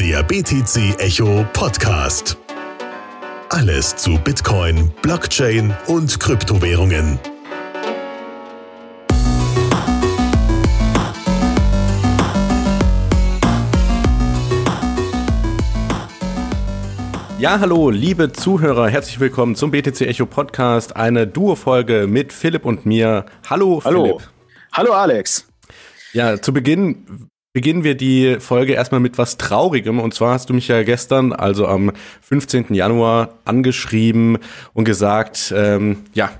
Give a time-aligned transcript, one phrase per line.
[0.00, 2.38] Der BTC Echo Podcast.
[3.50, 7.18] Alles zu Bitcoin, Blockchain und Kryptowährungen.
[17.38, 22.86] Ja, hallo, liebe Zuhörer, herzlich willkommen zum BTC Echo Podcast, eine Duo-Folge mit Philipp und
[22.86, 23.26] mir.
[23.50, 24.04] Hallo, Hallo.
[24.04, 24.30] Philipp.
[24.72, 25.46] Hallo Alex.
[26.14, 30.00] Ja, zu Beginn beginnen wir die Folge erstmal mit was Traurigem.
[30.00, 31.92] Und zwar hast du mich ja gestern, also am
[32.22, 32.74] 15.
[32.74, 34.38] Januar, angeschrieben
[34.72, 36.30] und gesagt, ähm, ja,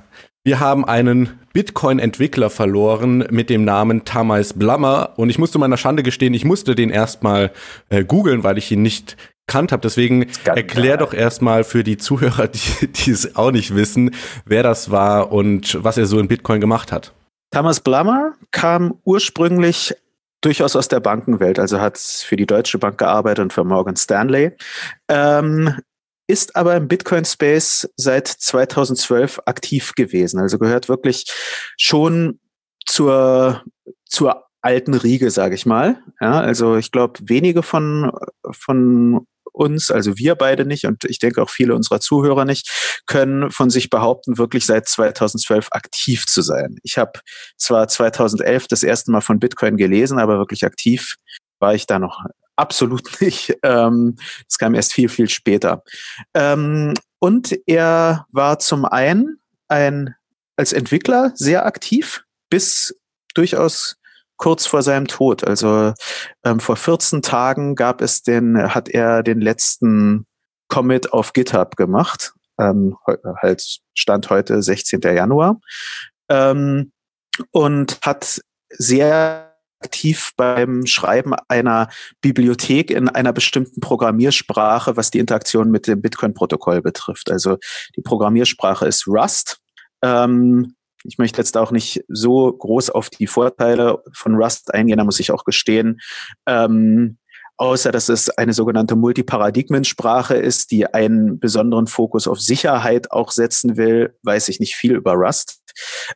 [0.44, 5.14] wir haben einen Bitcoin-Entwickler verloren mit dem Namen Tamais Blammer.
[5.16, 7.50] Und ich musste meiner Schande gestehen, ich musste den erstmal
[7.88, 9.16] äh, googeln, weil ich ihn nicht
[9.46, 9.82] kannt habe.
[9.82, 14.14] Deswegen erklär doch erstmal für die Zuhörer, die, die es auch nicht wissen,
[14.44, 17.12] wer das war und was er so in Bitcoin gemacht hat.
[17.52, 19.94] Thomas Blammer kam ursprünglich
[20.40, 24.52] durchaus aus der Bankenwelt, also hat für die Deutsche Bank gearbeitet und für Morgan Stanley,
[25.08, 25.78] ähm,
[26.26, 31.26] ist aber im Bitcoin-Space seit 2012 aktiv gewesen, also gehört wirklich
[31.76, 32.38] schon
[32.86, 33.62] zur,
[34.06, 36.02] zur alten Riege, sage ich mal.
[36.20, 38.12] Ja, also ich glaube, wenige von,
[38.50, 43.50] von uns, also wir beide nicht und ich denke auch viele unserer Zuhörer nicht, können
[43.50, 46.76] von sich behaupten, wirklich seit 2012 aktiv zu sein.
[46.82, 47.20] Ich habe
[47.56, 51.16] zwar 2011 das erste Mal von Bitcoin gelesen, aber wirklich aktiv
[51.58, 52.24] war ich da noch
[52.56, 53.56] absolut nicht.
[53.62, 54.16] Ähm,
[54.58, 55.82] kam erst viel, viel später.
[56.34, 60.14] Ähm, und er war zum einen ein,
[60.56, 62.94] als Entwickler sehr aktiv, bis
[63.34, 63.96] durchaus
[64.40, 65.46] kurz vor seinem Tod.
[65.46, 65.92] Also
[66.44, 70.26] ähm, vor 14 Tagen gab es den, hat er den letzten
[70.68, 72.32] Commit auf GitHub gemacht.
[72.58, 72.96] Ähm,
[73.42, 75.02] halt Stand heute 16.
[75.02, 75.60] Januar.
[76.30, 76.90] Ähm,
[77.50, 81.88] und hat sehr aktiv beim Schreiben einer
[82.22, 87.30] Bibliothek in einer bestimmten Programmiersprache, was die Interaktion mit dem Bitcoin-Protokoll betrifft.
[87.30, 87.58] Also
[87.94, 89.58] die Programmiersprache ist Rust.
[90.02, 95.04] Ähm, ich möchte jetzt auch nicht so groß auf die Vorteile von Rust eingehen, da
[95.04, 96.00] muss ich auch gestehen.
[96.46, 97.18] Ähm,
[97.56, 103.76] außer dass es eine sogenannte Multiparadigmensprache ist, die einen besonderen Fokus auf Sicherheit auch setzen
[103.76, 105.60] will, weiß ich nicht viel über Rust.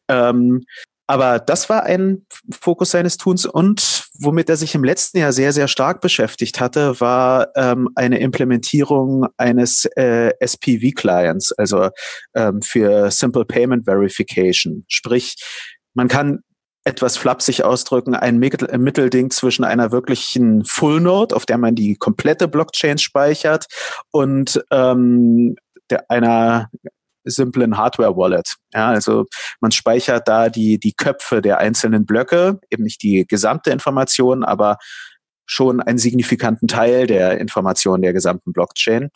[0.09, 0.65] Ähm,
[1.07, 5.53] aber das war ein Fokus seines Tuns und womit er sich im letzten Jahr sehr,
[5.53, 11.91] sehr stark beschäftigt hatte, war ähm, eine Implementierung eines äh, SPV-Clients, also
[12.35, 14.85] ähm, für Simple Payment Verification.
[14.89, 15.37] Sprich,
[15.95, 16.41] man kann
[16.85, 21.75] etwas flapsig ausdrücken, ein Mittel- ein Mittelding zwischen einer wirklichen Full Node, auf der man
[21.75, 23.67] die komplette Blockchain speichert,
[24.11, 25.57] und ähm,
[25.91, 26.71] der, einer
[27.25, 28.55] simplen Hardware-Wallet.
[28.73, 29.27] Ja, also
[29.61, 34.79] man speichert da die, die Köpfe der einzelnen Blöcke, eben nicht die gesamte Information, aber
[35.47, 39.11] schon einen signifikanten Teil der Information der gesamten Blockchain.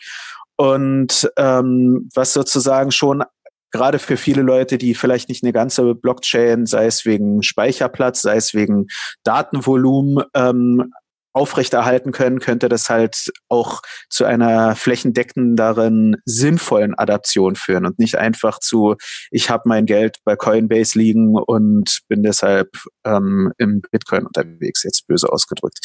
[0.57, 3.25] Und ähm, was sozusagen schon
[3.71, 8.37] gerade für viele Leute, die vielleicht nicht eine ganze Blockchain, sei es wegen Speicherplatz, sei
[8.37, 8.87] es wegen
[9.25, 10.93] Datenvolumen, ähm,
[11.39, 18.59] aufrechterhalten können, könnte das halt auch zu einer flächendeckenderen, sinnvollen Adaption führen und nicht einfach
[18.59, 18.97] zu,
[19.31, 22.71] ich habe mein Geld bei Coinbase liegen und bin deshalb
[23.05, 25.79] ähm, im Bitcoin unterwegs, jetzt böse ausgedrückt.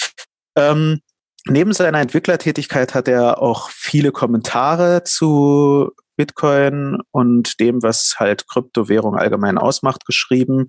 [0.58, 1.00] Ähm,
[1.47, 9.16] neben seiner Entwicklertätigkeit hat er auch viele Kommentare zu Bitcoin und dem, was halt Kryptowährung
[9.16, 10.68] allgemein ausmacht, geschrieben.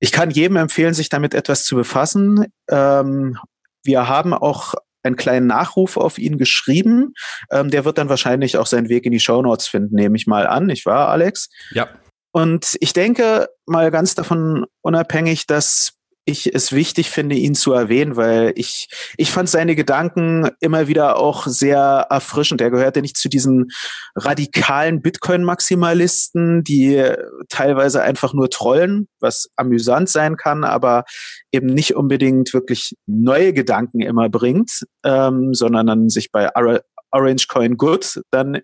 [0.00, 2.46] Ich kann jedem empfehlen, sich damit etwas zu befassen.
[2.68, 3.38] Ähm,
[3.86, 7.14] wir haben auch einen kleinen Nachruf auf ihn geschrieben.
[7.50, 10.46] Ähm, der wird dann wahrscheinlich auch seinen Weg in die Shownotes finden, nehme ich mal
[10.46, 10.66] an.
[10.66, 11.48] Nicht wahr, Alex?
[11.70, 11.88] Ja.
[12.32, 15.95] Und ich denke mal ganz davon unabhängig, dass
[16.26, 21.18] ich es wichtig finde, ihn zu erwähnen, weil ich, ich fand seine Gedanken immer wieder
[21.18, 22.60] auch sehr erfrischend.
[22.60, 23.68] Er gehörte nicht zu diesen
[24.16, 27.10] radikalen Bitcoin-Maximalisten, die
[27.48, 31.04] teilweise einfach nur trollen, was amüsant sein kann, aber
[31.52, 36.54] eben nicht unbedingt wirklich neue Gedanken immer bringt, ähm, sondern dann sich bei
[37.16, 38.60] Orange Coin Good dann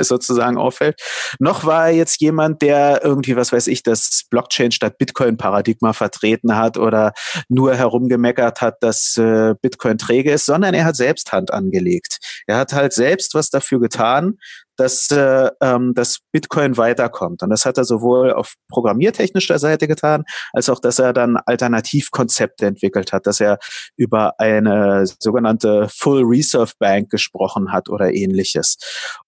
[0.00, 1.00] sozusagen auffällt.
[1.38, 5.92] Noch war er jetzt jemand, der irgendwie, was weiß ich, das Blockchain statt Bitcoin Paradigma
[5.92, 7.12] vertreten hat oder
[7.48, 12.18] nur herumgemeckert hat, dass äh, Bitcoin träge ist, sondern er hat selbst Hand angelegt.
[12.46, 14.38] Er hat halt selbst was dafür getan,
[14.76, 17.42] dass, äh, ähm, dass Bitcoin weiterkommt.
[17.42, 22.66] Und das hat er sowohl auf programmiertechnischer Seite getan, als auch, dass er dann Alternativkonzepte
[22.66, 23.58] entwickelt hat, dass er
[23.96, 28.76] über eine sogenannte Full Reserve Bank gesprochen hat oder ähnliches.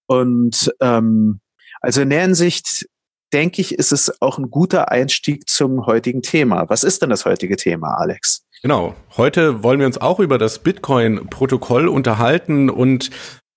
[0.07, 1.39] Und ähm,
[1.81, 2.87] also in der Hinsicht
[3.33, 6.69] denke ich, ist es auch ein guter Einstieg zum heutigen Thema.
[6.69, 8.43] Was ist denn das heutige Thema, Alex?
[8.61, 8.95] Genau.
[9.15, 13.09] Heute wollen wir uns auch über das Bitcoin-Protokoll unterhalten und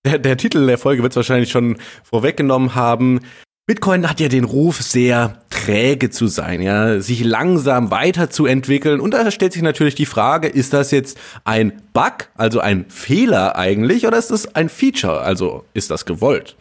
[0.04, 3.20] der, der Titel der Folge wird es wahrscheinlich schon vorweggenommen haben.
[3.64, 8.98] Bitcoin hat ja den Ruf, sehr träge zu sein, ja, sich langsam weiterzuentwickeln.
[8.98, 13.54] Und da stellt sich natürlich die Frage, ist das jetzt ein Bug, also ein Fehler
[13.54, 16.56] eigentlich, oder ist das ein Feature, also ist das gewollt?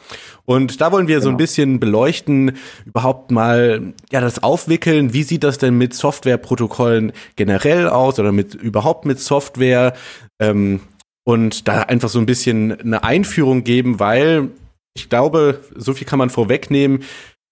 [0.46, 1.24] Und da wollen wir genau.
[1.24, 1.44] so ein genau.
[1.44, 5.12] bisschen beleuchten, überhaupt mal, ja, das Aufwickeln.
[5.12, 9.94] Wie sieht das denn mit Softwareprotokollen generell aus oder mit, überhaupt mit Software?
[10.40, 10.82] Ähm,
[11.24, 14.50] und da einfach so ein bisschen eine Einführung geben, weil
[14.94, 17.04] ich glaube, so viel kann man vorwegnehmen.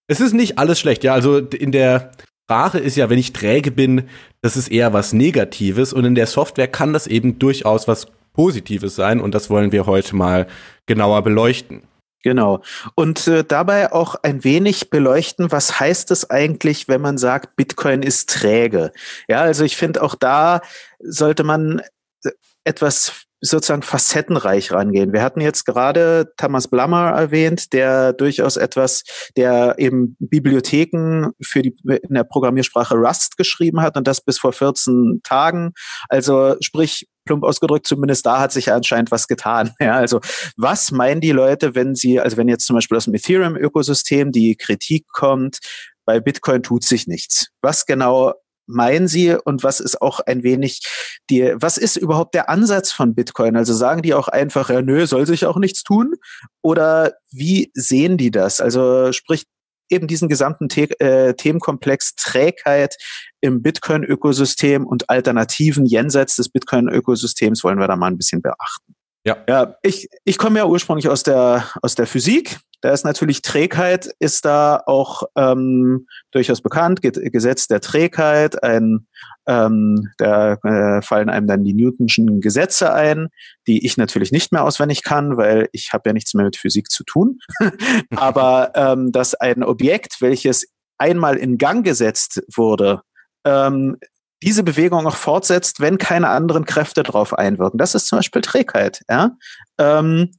[0.07, 1.13] Es ist nicht alles schlecht, ja.
[1.13, 2.11] Also in der
[2.45, 4.09] Sprache ist ja, wenn ich träge bin,
[4.41, 8.95] das ist eher was Negatives und in der Software kann das eben durchaus was Positives
[8.95, 10.47] sein und das wollen wir heute mal
[10.87, 11.83] genauer beleuchten.
[12.23, 12.61] Genau.
[12.95, 18.03] Und äh, dabei auch ein wenig beleuchten, was heißt es eigentlich, wenn man sagt, Bitcoin
[18.03, 18.91] ist träge?
[19.29, 20.61] Ja, also ich finde auch da
[20.99, 21.81] sollte man
[22.23, 22.31] äh,
[22.65, 25.13] etwas sozusagen facettenreich rangehen.
[25.13, 29.03] Wir hatten jetzt gerade Thomas Blammer erwähnt, der durchaus etwas,
[29.37, 34.51] der eben Bibliotheken für die in der Programmiersprache Rust geschrieben hat und das bis vor
[34.51, 35.71] 14 Tagen.
[36.09, 39.71] Also sprich plump ausgedrückt, zumindest da hat sich anscheinend was getan.
[39.79, 40.19] Ja, also
[40.57, 44.55] was meinen die Leute, wenn sie, also wenn jetzt zum Beispiel aus dem Ethereum-Ökosystem die
[44.55, 45.59] Kritik kommt,
[46.05, 47.47] bei Bitcoin tut sich nichts.
[47.61, 48.33] Was genau
[48.69, 50.81] meinen Sie und was ist auch ein wenig
[51.29, 53.55] die, was ist überhaupt der Ansatz von Bitcoin?
[53.55, 56.15] Also sagen die auch einfach, ja, nö, soll sich auch nichts tun?
[56.61, 58.61] Oder wie sehen die das?
[58.61, 59.45] Also sprich,
[59.89, 62.95] eben diesen gesamten The äh, Themenkomplex Trägheit
[63.41, 68.95] im Bitcoin-Ökosystem und Alternativen jenseits des Bitcoin-Ökosystems wollen wir da mal ein bisschen beachten.
[69.29, 69.37] Ja.
[69.47, 72.57] Ja, ich, ich komme ja ursprünglich aus der, aus der Physik.
[72.81, 79.07] Da ist natürlich Trägheit, ist da auch ähm, durchaus bekannt, Gesetz der Trägheit, ein,
[79.47, 83.27] ähm, da äh, fallen einem dann die Newtonschen Gesetze ein,
[83.67, 86.89] die ich natürlich nicht mehr auswendig kann, weil ich habe ja nichts mehr mit Physik
[86.89, 87.37] zu tun.
[88.15, 90.65] Aber ähm, dass ein Objekt, welches
[90.97, 93.01] einmal in Gang gesetzt wurde,
[93.45, 93.97] ähm,
[94.41, 97.77] diese Bewegung auch fortsetzt, wenn keine anderen Kräfte drauf einwirken.
[97.77, 99.01] Das ist zum Beispiel Trägheit.
[99.09, 99.31] Ja?
[99.77, 100.31] Ähm,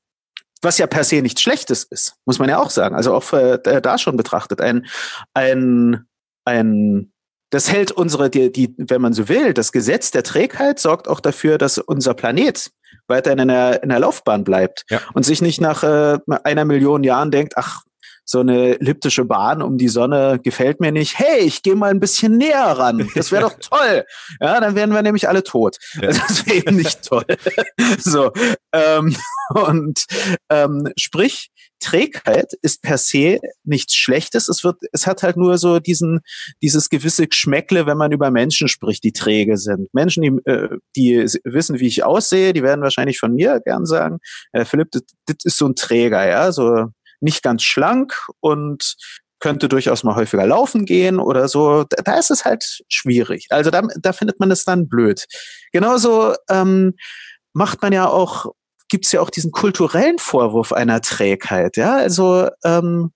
[0.62, 2.94] was ja per se nichts Schlechtes ist, muss man ja auch sagen.
[2.94, 4.60] Also auch äh, da schon betrachtet.
[4.60, 4.86] Ein,
[5.34, 6.06] ein,
[6.44, 7.12] ein,
[7.50, 11.20] das hält unsere, die, die, wenn man so will, das Gesetz der Trägheit sorgt auch
[11.20, 12.70] dafür, dass unser Planet
[13.06, 15.00] weiterhin in der, in der Laufbahn bleibt ja.
[15.14, 17.82] und sich nicht nach äh, einer Million Jahren denkt, ach,
[18.30, 21.18] so eine elliptische Bahn um die Sonne gefällt mir nicht.
[21.18, 23.10] Hey, ich gehe mal ein bisschen näher ran.
[23.16, 24.04] Das wäre doch toll.
[24.40, 25.78] Ja, dann wären wir nämlich alle tot.
[26.00, 26.08] Ja.
[26.08, 27.24] Das wäre eben nicht toll.
[27.98, 28.30] so
[28.72, 29.16] ähm,
[29.52, 30.04] und
[30.48, 31.50] ähm, sprich
[31.80, 34.48] Trägheit ist per se nichts Schlechtes.
[34.48, 36.20] Es wird, es hat halt nur so diesen,
[36.62, 39.92] dieses gewisse Geschmäckle, wenn man über Menschen spricht, die träge sind.
[39.92, 44.18] Menschen, die, äh, die wissen, wie ich aussehe, die werden wahrscheinlich von mir gern sagen,
[44.52, 48.96] äh, Philipp, das, das ist so ein Träger, ja, so nicht ganz schlank und
[49.40, 51.84] könnte durchaus mal häufiger laufen gehen oder so.
[51.84, 53.46] Da ist es halt schwierig.
[53.50, 55.26] Also da, da findet man es dann blöd.
[55.72, 56.94] Genauso ähm,
[57.52, 58.52] macht man ja auch,
[58.88, 61.76] gibt es ja auch diesen kulturellen Vorwurf einer Trägheit.
[61.76, 63.12] Ja, also ähm,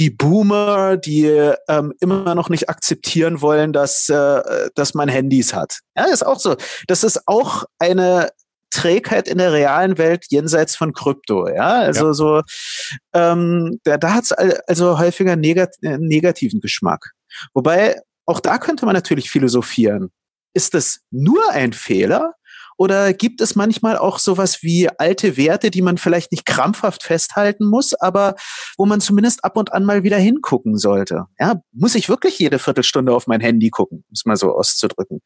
[0.00, 1.26] die Boomer, die
[1.68, 5.80] ähm, immer noch nicht akzeptieren wollen, dass, äh, dass man Handys hat.
[5.94, 6.56] Ja, ist auch so.
[6.86, 8.30] Das ist auch eine
[8.70, 11.48] Trägheit in der realen Welt jenseits von Krypto.
[11.48, 12.12] Ja, also ja.
[12.12, 12.42] so,
[13.12, 17.12] ähm, da, da hat es also häufiger negat äh, negativen Geschmack.
[17.54, 20.10] Wobei auch da könnte man natürlich philosophieren.
[20.54, 22.34] Ist das nur ein Fehler?
[22.80, 27.66] Oder gibt es manchmal auch sowas wie alte Werte, die man vielleicht nicht krampfhaft festhalten
[27.66, 28.36] muss, aber
[28.78, 31.26] wo man zumindest ab und an mal wieder hingucken sollte?
[31.38, 35.20] Ja, muss ich wirklich jede Viertelstunde auf mein Handy gucken, um es mal so auszudrücken?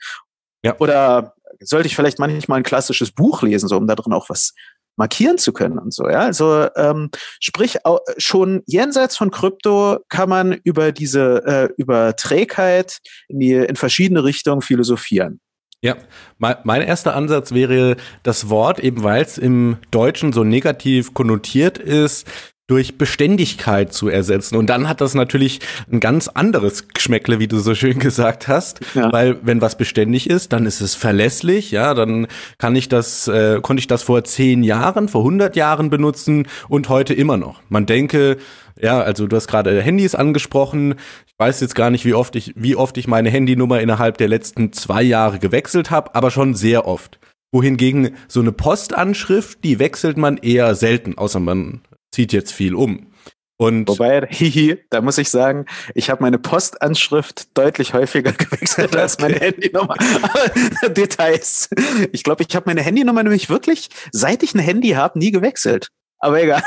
[0.64, 0.76] Ja.
[0.78, 4.54] Oder sollte ich vielleicht manchmal ein klassisches Buch lesen, so um da drin auch was
[4.96, 6.08] markieren zu können und so.
[6.08, 7.78] Ja, also ähm, sprich
[8.16, 14.24] schon jenseits von Krypto kann man über diese äh, über Trägheit in die in verschiedene
[14.24, 15.40] Richtungen philosophieren.
[15.82, 15.96] Ja,
[16.38, 22.26] mein erster Ansatz wäre das Wort, eben weil es im Deutschen so negativ konnotiert ist,
[22.66, 24.56] durch Beständigkeit zu ersetzen.
[24.56, 25.60] Und dann hat das natürlich
[25.92, 28.80] ein ganz anderes Geschmäckle, wie du so schön gesagt hast.
[28.94, 29.12] Ja.
[29.12, 32.26] Weil wenn was beständig ist, dann ist es verlässlich, ja, dann
[32.58, 36.88] kann ich das, äh, konnte ich das vor zehn Jahren, vor 100 Jahren benutzen und
[36.88, 37.60] heute immer noch.
[37.68, 38.38] Man denke,
[38.80, 40.94] ja, also du hast gerade Handys angesprochen.
[41.26, 44.28] Ich weiß jetzt gar nicht, wie oft ich, wie oft ich meine Handynummer innerhalb der
[44.28, 47.18] letzten zwei Jahre gewechselt habe, aber schon sehr oft
[47.52, 51.82] wohingegen so eine Postanschrift, die wechselt man eher selten, außer man
[52.14, 53.08] zieht jetzt viel um.
[53.56, 59.18] Und Wobei, hihi, da muss ich sagen, ich habe meine Postanschrift deutlich häufiger gewechselt als
[59.18, 59.96] meine Handynummer.
[60.88, 61.68] Details.
[62.12, 65.88] Ich glaube, ich habe meine Handynummer nämlich wirklich, seit ich ein Handy habe, nie gewechselt.
[66.18, 66.62] Aber egal.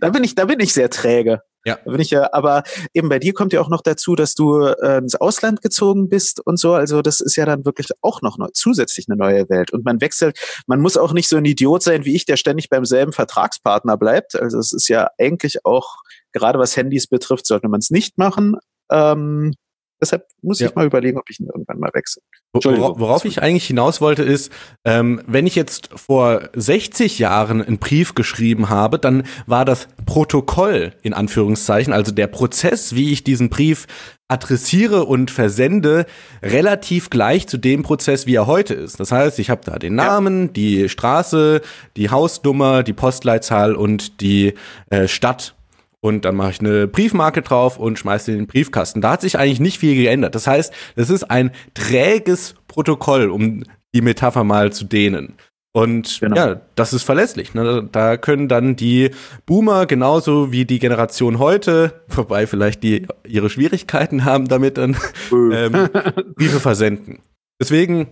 [0.00, 1.42] da bin ich, da bin ich sehr träge.
[1.64, 1.78] Ja.
[1.84, 4.64] Da bin ich ja, aber eben bei dir kommt ja auch noch dazu, dass du
[4.64, 6.74] äh, ins Ausland gezogen bist und so.
[6.74, 9.72] Also das ist ja dann wirklich auch noch neu, zusätzlich eine neue Welt.
[9.72, 12.68] Und man wechselt, man muss auch nicht so ein Idiot sein wie ich, der ständig
[12.68, 14.36] beim selben Vertragspartner bleibt.
[14.36, 15.96] Also es ist ja eigentlich auch,
[16.32, 18.56] gerade was Handys betrifft, sollte man es nicht machen.
[18.90, 19.54] Ähm,
[20.04, 20.68] Deshalb muss ja.
[20.68, 22.20] ich mal überlegen, ob ich ihn irgendwann mal wechsle.
[22.52, 24.52] Wor worauf ich eigentlich hinaus wollte, ist,
[24.84, 30.92] ähm, wenn ich jetzt vor 60 Jahren einen Brief geschrieben habe, dann war das Protokoll
[31.00, 33.86] in Anführungszeichen, also der Prozess, wie ich diesen Brief
[34.28, 36.04] adressiere und versende,
[36.42, 39.00] relativ gleich zu dem Prozess, wie er heute ist.
[39.00, 40.52] Das heißt, ich habe da den Namen, ja.
[40.52, 41.62] die Straße,
[41.96, 44.52] die Hausnummer, die Postleitzahl und die
[44.90, 45.54] äh, Stadt
[46.04, 49.00] und dann mache ich eine Briefmarke drauf und schmeiße den Briefkasten.
[49.00, 50.34] Da hat sich eigentlich nicht viel geändert.
[50.34, 55.32] Das heißt, das ist ein träges Protokoll, um die Metapher mal zu dehnen.
[55.72, 56.36] Und genau.
[56.36, 57.54] ja, das ist verlässlich.
[57.54, 57.88] Ne?
[57.90, 59.12] Da können dann die
[59.46, 64.98] Boomer genauso wie die Generation heute, wobei vielleicht die ihre Schwierigkeiten haben, damit dann
[65.32, 65.88] ähm,
[66.34, 67.20] Briefe versenden.
[67.58, 68.08] Deswegen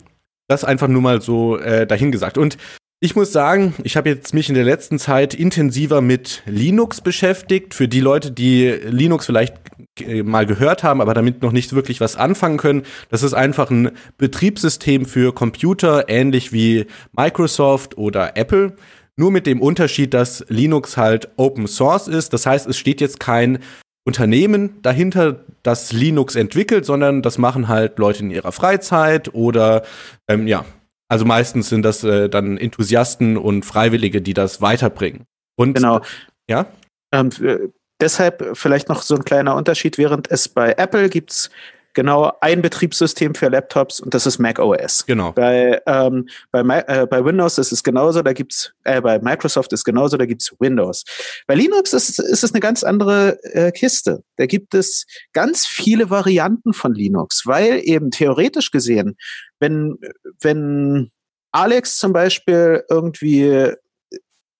[0.48, 2.38] das einfach nur mal so äh, dahingesagt.
[2.38, 2.56] Und
[3.04, 7.74] ich muss sagen, ich habe jetzt mich in der letzten Zeit intensiver mit Linux beschäftigt.
[7.74, 9.54] Für die Leute, die Linux vielleicht
[9.98, 13.72] äh, mal gehört haben, aber damit noch nicht wirklich was anfangen können, das ist einfach
[13.72, 18.76] ein Betriebssystem für Computer, ähnlich wie Microsoft oder Apple.
[19.16, 22.32] Nur mit dem Unterschied, dass Linux halt Open Source ist.
[22.32, 23.58] Das heißt, es steht jetzt kein
[24.04, 29.82] Unternehmen dahinter, das Linux entwickelt, sondern das machen halt Leute in ihrer Freizeit oder
[30.28, 30.64] ähm, ja,
[31.12, 35.26] also meistens sind das äh, dann Enthusiasten und Freiwillige, die das weiterbringen.
[35.56, 36.00] Und genau.
[36.48, 36.64] Ja.
[37.12, 37.68] Ähm, äh,
[38.00, 41.50] deshalb vielleicht noch so ein kleiner Unterschied, während es bei Apple gibt's
[41.94, 45.04] genau ein Betriebssystem für Laptops und das ist Mac OS.
[45.06, 45.32] Genau.
[45.32, 49.84] Bei, ähm, bei, äh, bei Windows ist es genauso, da gibt's äh, bei Microsoft ist
[49.84, 51.04] genauso, da gibt's Windows.
[51.46, 54.22] Bei Linux ist, ist es eine ganz andere äh, Kiste.
[54.36, 59.16] Da gibt es ganz viele Varianten von Linux, weil eben theoretisch gesehen,
[59.60, 59.98] wenn,
[60.40, 61.10] wenn
[61.52, 63.72] Alex zum Beispiel irgendwie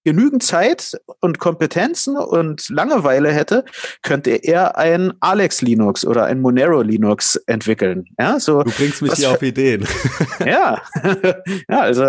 [0.04, 3.64] genügend Zeit und Kompetenzen und Langeweile hätte,
[4.02, 8.06] könnte er ein Alex Linux oder ein Monero Linux entwickeln.
[8.18, 8.62] Ja, so.
[8.62, 9.87] Du bringst mich hier auf Ideen.
[10.47, 10.80] ja,
[11.68, 12.04] ja, also,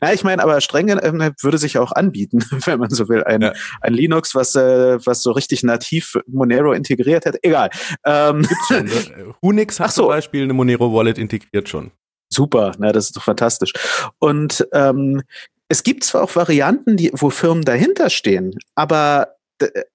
[0.00, 3.42] na, ich meine, aber streng äh, würde sich auch anbieten, wenn man so will, ein,
[3.42, 3.52] ja.
[3.80, 7.38] ein Linux, was, äh, was so richtig nativ Monero integriert hätte.
[7.42, 7.70] Egal.
[8.04, 8.84] Ähm, Gibt's schon.
[8.84, 9.34] Ne?
[9.40, 10.02] Unix hat so.
[10.02, 11.90] zum Beispiel eine Monero Wallet integriert schon.
[12.30, 13.72] Super, na, das ist doch fantastisch.
[14.18, 15.22] Und ähm,
[15.74, 19.34] es gibt zwar auch Varianten, die, wo Firmen dahinter stehen, aber,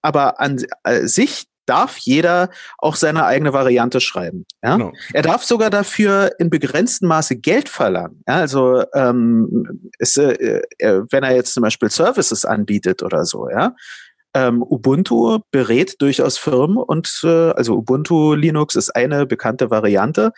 [0.02, 4.46] aber an äh, sich darf jeder auch seine eigene Variante schreiben.
[4.62, 4.76] Ja?
[4.76, 4.92] Genau.
[5.14, 8.22] Er darf sogar dafür in begrenztem Maße Geld verlangen.
[8.28, 8.36] Ja?
[8.36, 13.74] Also ähm, ist, äh, äh, wenn er jetzt zum Beispiel Services anbietet oder so, ja.
[14.36, 20.34] Ähm, Ubuntu berät durchaus Firmen und äh, also Ubuntu Linux ist eine bekannte Variante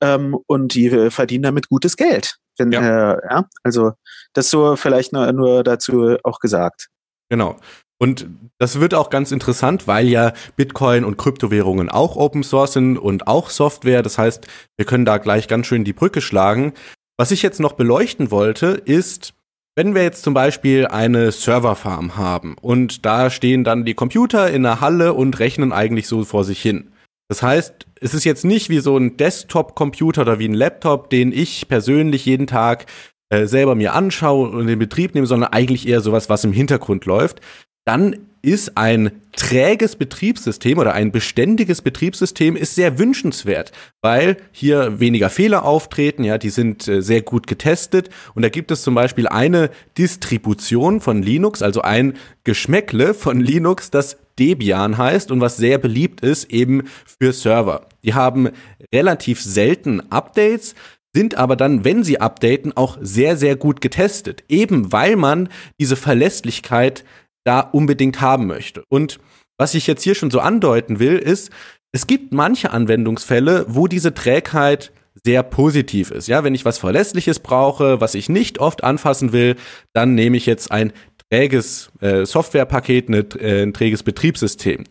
[0.00, 2.36] ähm, und die verdienen damit gutes Geld.
[2.58, 3.14] Wenn, ja.
[3.14, 3.92] Äh, ja, also
[4.32, 6.88] das so vielleicht nur, nur dazu auch gesagt.
[7.28, 7.56] Genau.
[7.98, 8.26] Und
[8.58, 13.28] das wird auch ganz interessant, weil ja Bitcoin und Kryptowährungen auch Open Source sind und
[13.28, 14.02] auch Software.
[14.02, 16.72] Das heißt, wir können da gleich ganz schön die Brücke schlagen.
[17.16, 19.34] Was ich jetzt noch beleuchten wollte, ist,
[19.76, 24.64] wenn wir jetzt zum Beispiel eine Serverfarm haben und da stehen dann die Computer in
[24.64, 26.90] der Halle und rechnen eigentlich so vor sich hin.
[27.32, 31.32] Das heißt, es ist jetzt nicht wie so ein Desktop-Computer oder wie ein Laptop, den
[31.32, 32.84] ich persönlich jeden Tag
[33.30, 37.06] äh, selber mir anschaue und in Betrieb nehme, sondern eigentlich eher sowas, was im Hintergrund
[37.06, 37.40] läuft.
[37.86, 43.72] Dann ist ein träges Betriebssystem oder ein beständiges Betriebssystem ist sehr wünschenswert,
[44.02, 48.70] weil hier weniger Fehler auftreten, ja, die sind äh, sehr gut getestet und da gibt
[48.72, 52.12] es zum Beispiel eine Distribution von Linux, also ein
[52.44, 56.84] Geschmäckle von Linux, das Debian heißt und was sehr beliebt ist eben
[57.18, 57.86] für Server.
[58.02, 58.50] Die haben
[58.94, 60.74] relativ selten Updates,
[61.14, 64.44] sind aber dann, wenn sie updaten, auch sehr, sehr gut getestet.
[64.48, 65.48] Eben weil man
[65.78, 67.04] diese Verlässlichkeit
[67.44, 68.84] da unbedingt haben möchte.
[68.88, 69.18] Und
[69.58, 71.50] was ich jetzt hier schon so andeuten will, ist,
[71.92, 74.92] es gibt manche Anwendungsfälle, wo diese Trägheit
[75.24, 76.26] sehr positiv ist.
[76.26, 79.56] Ja, wenn ich was Verlässliches brauche, was ich nicht oft anfassen will,
[79.92, 80.92] dann nehme ich jetzt ein
[81.32, 84.84] träges äh, Softwarepaket, eine, äh, ein träges Betriebssystem.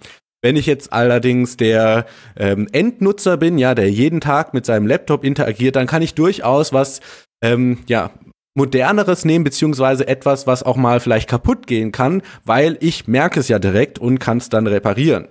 [0.43, 5.23] Wenn ich jetzt allerdings der ähm, Endnutzer bin, ja, der jeden Tag mit seinem Laptop
[5.23, 6.99] interagiert, dann kann ich durchaus was
[7.43, 8.09] ähm, ja,
[8.55, 13.49] moderneres nehmen, beziehungsweise etwas, was auch mal vielleicht kaputt gehen kann, weil ich merke es
[13.49, 15.27] ja direkt und kann es dann reparieren.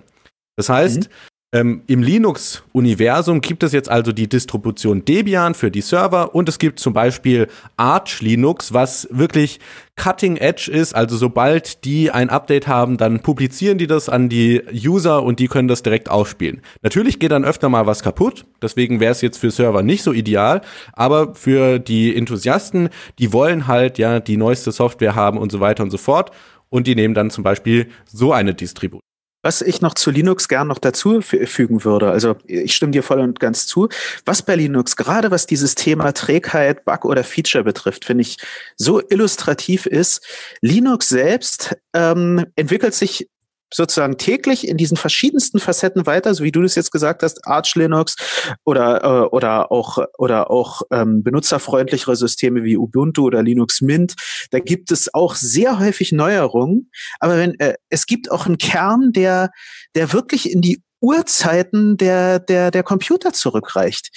[0.55, 1.13] Das heißt, mhm.
[1.53, 6.59] Ähm, Im Linux-Universum gibt es jetzt also die Distribution Debian für die Server und es
[6.59, 9.59] gibt zum Beispiel Arch Linux, was wirklich
[9.97, 10.95] cutting edge ist.
[10.95, 15.49] Also sobald die ein Update haben, dann publizieren die das an die User und die
[15.49, 16.61] können das direkt ausspielen.
[16.83, 20.13] Natürlich geht dann öfter mal was kaputt, deswegen wäre es jetzt für Server nicht so
[20.13, 20.61] ideal,
[20.93, 22.87] aber für die Enthusiasten,
[23.19, 26.31] die wollen halt ja die neueste Software haben und so weiter und so fort
[26.69, 29.10] und die nehmen dann zum Beispiel so eine Distribution.
[29.43, 33.19] Was ich noch zu Linux gern noch dazu fügen würde, also ich stimme dir voll
[33.19, 33.89] und ganz zu,
[34.25, 38.37] was bei Linux, gerade was dieses Thema Trägheit, Bug oder Feature betrifft, finde ich
[38.77, 40.23] so illustrativ ist,
[40.61, 43.27] Linux selbst ähm, entwickelt sich
[43.73, 47.75] sozusagen täglich in diesen verschiedensten Facetten weiter, so wie du das jetzt gesagt hast, Arch
[47.75, 48.15] Linux
[48.63, 54.15] oder äh, oder auch oder auch ähm, benutzerfreundlichere Systeme wie Ubuntu oder Linux Mint.
[54.51, 59.11] Da gibt es auch sehr häufig Neuerungen, aber wenn äh, es gibt auch einen Kern,
[59.13, 59.51] der
[59.95, 64.09] der wirklich in die Urzeiten der, der, der Computer zurückreicht.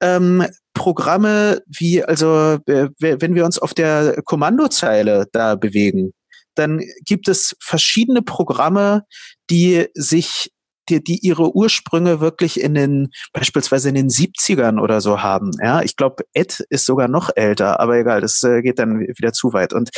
[0.00, 6.12] Ähm, Programme wie, also äh, wenn wir uns auf der Kommandozeile da bewegen,
[6.54, 9.04] dann gibt es verschiedene Programme,
[9.50, 10.52] die sich
[10.88, 15.52] die, die ihre Ursprünge wirklich in den, beispielsweise in den 70ern oder so haben.
[15.62, 19.32] Ja, ich glaube, Ed ist sogar noch älter, aber egal, das äh, geht dann wieder
[19.32, 19.72] zu weit.
[19.72, 19.90] Und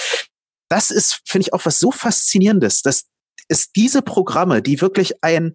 [0.68, 3.04] das ist, finde ich, auch was so Faszinierendes, dass
[3.48, 5.52] es diese Programme, die wirklich ein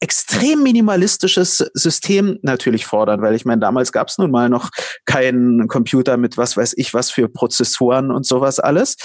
[0.00, 4.70] extrem minimalistisches System natürlich fordern, weil ich meine, damals gab es nun mal noch
[5.06, 8.96] keinen Computer mit was weiß ich was für Prozessoren und sowas alles,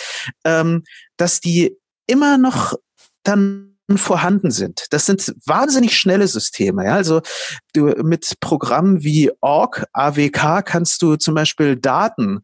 [0.43, 0.83] ähm,
[1.17, 2.73] dass die immer noch
[3.23, 4.85] dann vorhanden sind.
[4.91, 6.85] Das sind wahnsinnig schnelle Systeme.
[6.85, 6.95] Ja?
[6.95, 7.21] Also
[7.73, 12.41] du mit Programmen wie Org, AWK kannst du zum Beispiel Daten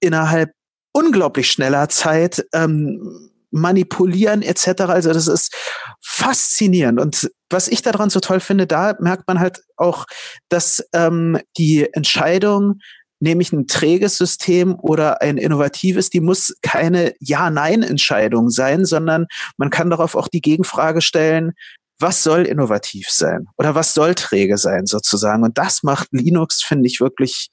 [0.00, 0.50] innerhalb
[0.92, 4.82] unglaublich schneller Zeit ähm, manipulieren etc.
[4.82, 5.54] Also das ist
[6.02, 7.00] faszinierend.
[7.00, 10.06] Und was ich daran so toll finde, da merkt man halt auch,
[10.48, 12.80] dass ähm, die Entscheidung,
[13.20, 19.26] nämlich ein träges System oder ein innovatives, die muss keine Ja-Nein-Entscheidung sein, sondern
[19.56, 21.52] man kann darauf auch die Gegenfrage stellen,
[21.98, 25.42] was soll innovativ sein oder was soll träge sein sozusagen.
[25.42, 27.50] Und das macht Linux, finde ich, wirklich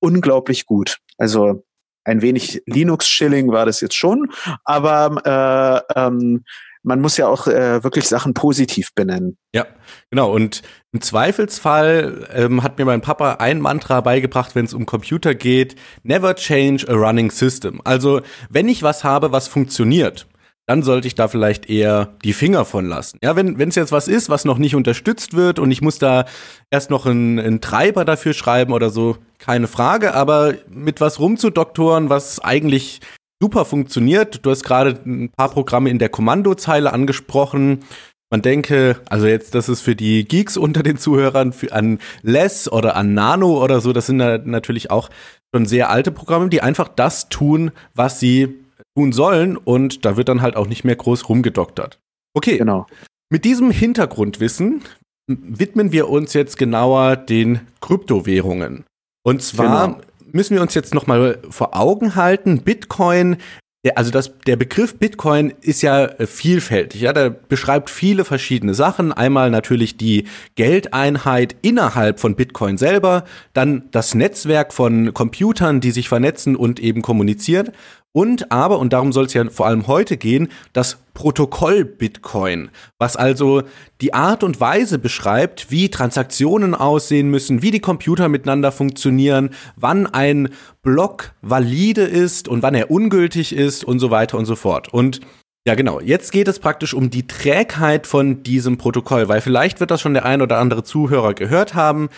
[0.00, 0.98] unglaublich gut.
[1.16, 1.64] Also
[2.08, 4.30] ein wenig Linux-Shilling war das jetzt schon,
[4.64, 6.44] aber äh, ähm,
[6.82, 9.36] man muss ja auch äh, wirklich Sachen positiv benennen.
[9.54, 9.66] Ja,
[10.10, 10.32] genau.
[10.32, 15.34] Und im Zweifelsfall ähm, hat mir mein Papa ein Mantra beigebracht, wenn es um Computer
[15.34, 17.80] geht: Never change a running system.
[17.84, 20.26] Also, wenn ich was habe, was funktioniert,
[20.68, 23.18] dann sollte ich da vielleicht eher die Finger von lassen.
[23.22, 26.26] Ja, wenn es jetzt was ist, was noch nicht unterstützt wird und ich muss da
[26.70, 32.10] erst noch einen, einen Treiber dafür schreiben oder so, keine Frage, aber mit was rumzudoktoren,
[32.10, 33.00] was eigentlich
[33.40, 34.44] super funktioniert.
[34.44, 37.84] Du hast gerade ein paar Programme in der Kommandozeile angesprochen.
[38.30, 42.70] Man denke, also jetzt, das ist für die Geeks unter den Zuhörern, für, an Less
[42.70, 45.08] oder an Nano oder so, das sind natürlich auch
[45.54, 48.67] schon sehr alte Programme, die einfach das tun, was sie
[48.98, 52.00] tun sollen und da wird dann halt auch nicht mehr groß rumgedoktert.
[52.34, 52.86] Okay, genau.
[53.30, 54.82] Mit diesem Hintergrundwissen
[55.28, 58.84] widmen wir uns jetzt genauer den Kryptowährungen.
[59.22, 60.00] Und zwar genau.
[60.32, 63.36] müssen wir uns jetzt noch mal vor Augen halten, Bitcoin
[63.84, 67.00] der, also das, der Begriff Bitcoin ist ja äh, vielfältig.
[67.00, 69.12] Ja, der beschreibt viele verschiedene Sachen.
[69.12, 70.24] Einmal natürlich die
[70.56, 77.02] Geldeinheit innerhalb von Bitcoin selber, dann das Netzwerk von Computern, die sich vernetzen und eben
[77.02, 77.70] kommunizieren.
[78.12, 83.16] Und aber, und darum soll es ja vor allem heute gehen, das Protokoll Bitcoin, was
[83.16, 83.62] also
[84.00, 90.06] die Art und Weise beschreibt, wie Transaktionen aussehen müssen, wie die Computer miteinander funktionieren, wann
[90.06, 90.48] ein
[90.82, 94.92] Block valide ist und wann er ungültig ist und so weiter und so fort.
[94.92, 95.20] Und
[95.66, 96.00] ja, genau.
[96.00, 100.14] Jetzt geht es praktisch um die Trägheit von diesem Protokoll, weil vielleicht wird das schon
[100.14, 102.08] der ein oder andere Zuhörer gehört haben.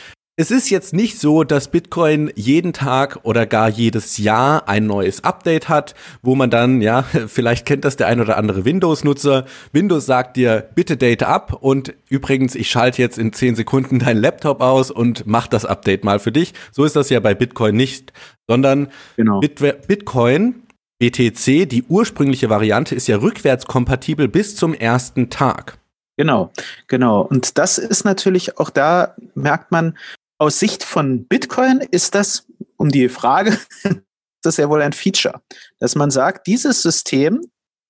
[0.41, 5.23] Es ist jetzt nicht so, dass Bitcoin jeden Tag oder gar jedes Jahr ein neues
[5.23, 9.45] Update hat, wo man dann, ja, vielleicht kennt das der ein oder andere Windows-Nutzer.
[9.73, 14.17] Windows sagt dir, bitte date ab und übrigens, ich schalte jetzt in 10 Sekunden deinen
[14.17, 16.55] Laptop aus und mach das Update mal für dich.
[16.73, 18.15] So ist das ja bei Bitcoin nicht,
[18.49, 19.41] sondern genau.
[19.41, 20.63] Bit Bitcoin
[21.01, 25.77] BTC, die ursprüngliche Variante, ist ja rückwärtskompatibel bis zum ersten Tag.
[26.17, 26.51] Genau,
[26.87, 27.23] genau.
[27.23, 29.97] Und das ist natürlich auch da, merkt man,
[30.41, 32.47] aus Sicht von Bitcoin ist das,
[32.79, 33.59] um die Frage,
[34.43, 35.43] das ist ja wohl ein Feature,
[35.79, 37.43] dass man sagt, dieses System,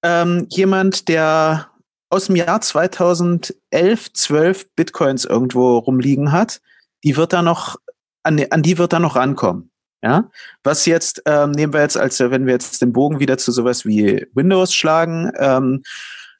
[0.03, 1.71] ähm, jemand, der
[2.11, 6.61] aus dem Jahr 2011, 12 Bitcoins irgendwo rumliegen hat,
[7.05, 7.77] die wird da noch,
[8.25, 9.71] an, an die wird da noch rankommen.
[10.03, 10.31] Ja,
[10.65, 13.85] was jetzt ähm, nehmen wir jetzt, als wenn wir jetzt den Bogen wieder zu sowas
[13.85, 15.83] wie Windows schlagen, ähm,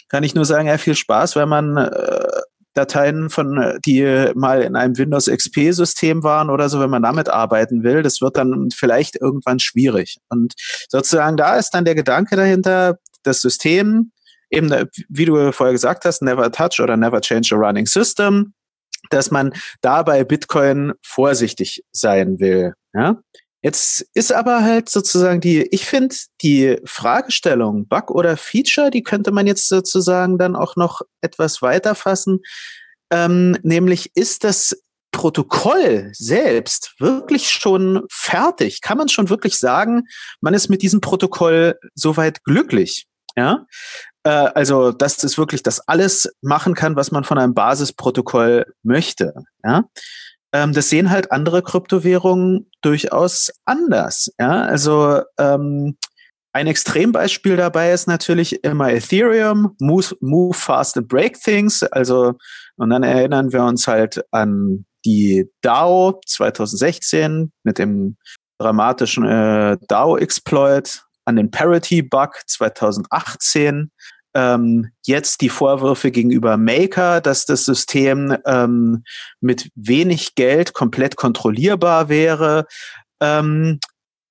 [0.09, 2.40] kann ich nur sagen, ja, viel Spaß, wenn man äh,
[2.75, 7.83] Dateien von, die mal in einem Windows XP-System waren oder so, wenn man damit arbeiten
[7.83, 10.19] will, das wird dann vielleicht irgendwann schwierig.
[10.29, 10.55] Und
[10.89, 14.13] sozusagen da ist dann der Gedanke dahinter, das System,
[14.51, 14.73] eben,
[15.09, 18.55] wie du vorher gesagt hast, never touch oder never change a running system,
[19.11, 22.75] dass man da bei Bitcoin vorsichtig sein will.
[22.95, 23.21] Ja?
[23.63, 29.33] Jetzt ist aber halt sozusagen die, ich finde, die Fragestellung Bug oder Feature, die könnte
[29.33, 32.41] man jetzt sozusagen dann auch noch etwas weiter fassen.
[33.11, 38.81] Ähm, nämlich ist das Protokoll selbst wirklich schon fertig?
[38.81, 40.05] Kann man schon wirklich sagen,
[40.41, 43.07] man ist mit diesem Protokoll soweit glücklich?
[43.37, 43.67] Ja,
[44.25, 49.35] äh, also dass es wirklich das alles machen kann, was man von einem Basisprotokoll möchte.
[49.65, 49.85] Ja,
[50.53, 54.33] ähm, das sehen halt andere Kryptowährungen durchaus anders.
[54.39, 55.97] Ja, also ähm,
[56.53, 61.83] ein Extrembeispiel dabei ist natürlich immer Ethereum, move, move fast and break things.
[61.85, 62.35] Also,
[62.77, 68.17] und dann erinnern wir uns halt an die DAO 2016 mit dem
[68.59, 73.91] dramatischen äh, DAO-Exploit, an den Parity-Bug 2018
[74.35, 79.05] ähm, jetzt die Vorwürfe gegenüber Maker, dass das System ähm,
[79.41, 82.67] mit wenig Geld komplett kontrollierbar wäre.
[83.21, 83.81] Ähm,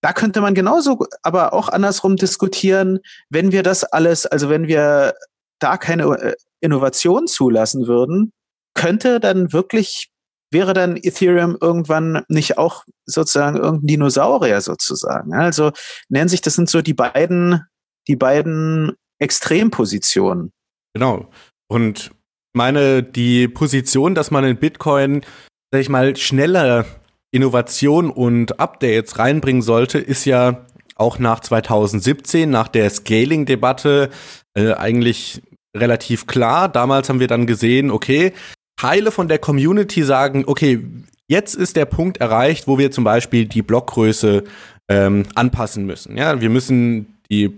[0.02, 5.14] da könnte man genauso, aber auch andersrum diskutieren, wenn wir das alles, also wenn wir
[5.60, 8.32] da keine äh, Innovation zulassen würden,
[8.74, 10.10] könnte dann wirklich,
[10.52, 15.34] wäre dann Ethereum irgendwann nicht auch sozusagen irgendein Dinosaurier sozusagen.
[15.34, 15.72] Also
[16.08, 17.66] nennen sich, das sind so die beiden,
[18.08, 20.52] die beiden Extremposition.
[20.94, 21.30] Genau.
[21.68, 22.12] Und
[22.54, 25.22] meine, die Position, dass man in Bitcoin,
[25.72, 26.86] sag ich mal, schneller
[27.32, 34.10] Innovation und Updates reinbringen sollte, ist ja auch nach 2017, nach der Scaling-Debatte,
[34.56, 35.42] äh, eigentlich
[35.76, 36.68] relativ klar.
[36.68, 38.34] Damals haben wir dann gesehen, okay,
[38.76, 40.84] Teile von der Community sagen, okay,
[41.28, 44.44] jetzt ist der Punkt erreicht, wo wir zum Beispiel die Blockgröße
[44.90, 46.18] ähm, anpassen müssen.
[46.18, 47.50] Ja, wir müssen die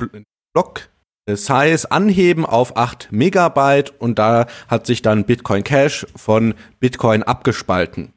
[0.53, 0.89] Block
[1.27, 8.13] Size anheben auf 8 Megabyte und da hat sich dann Bitcoin Cash von Bitcoin abgespalten.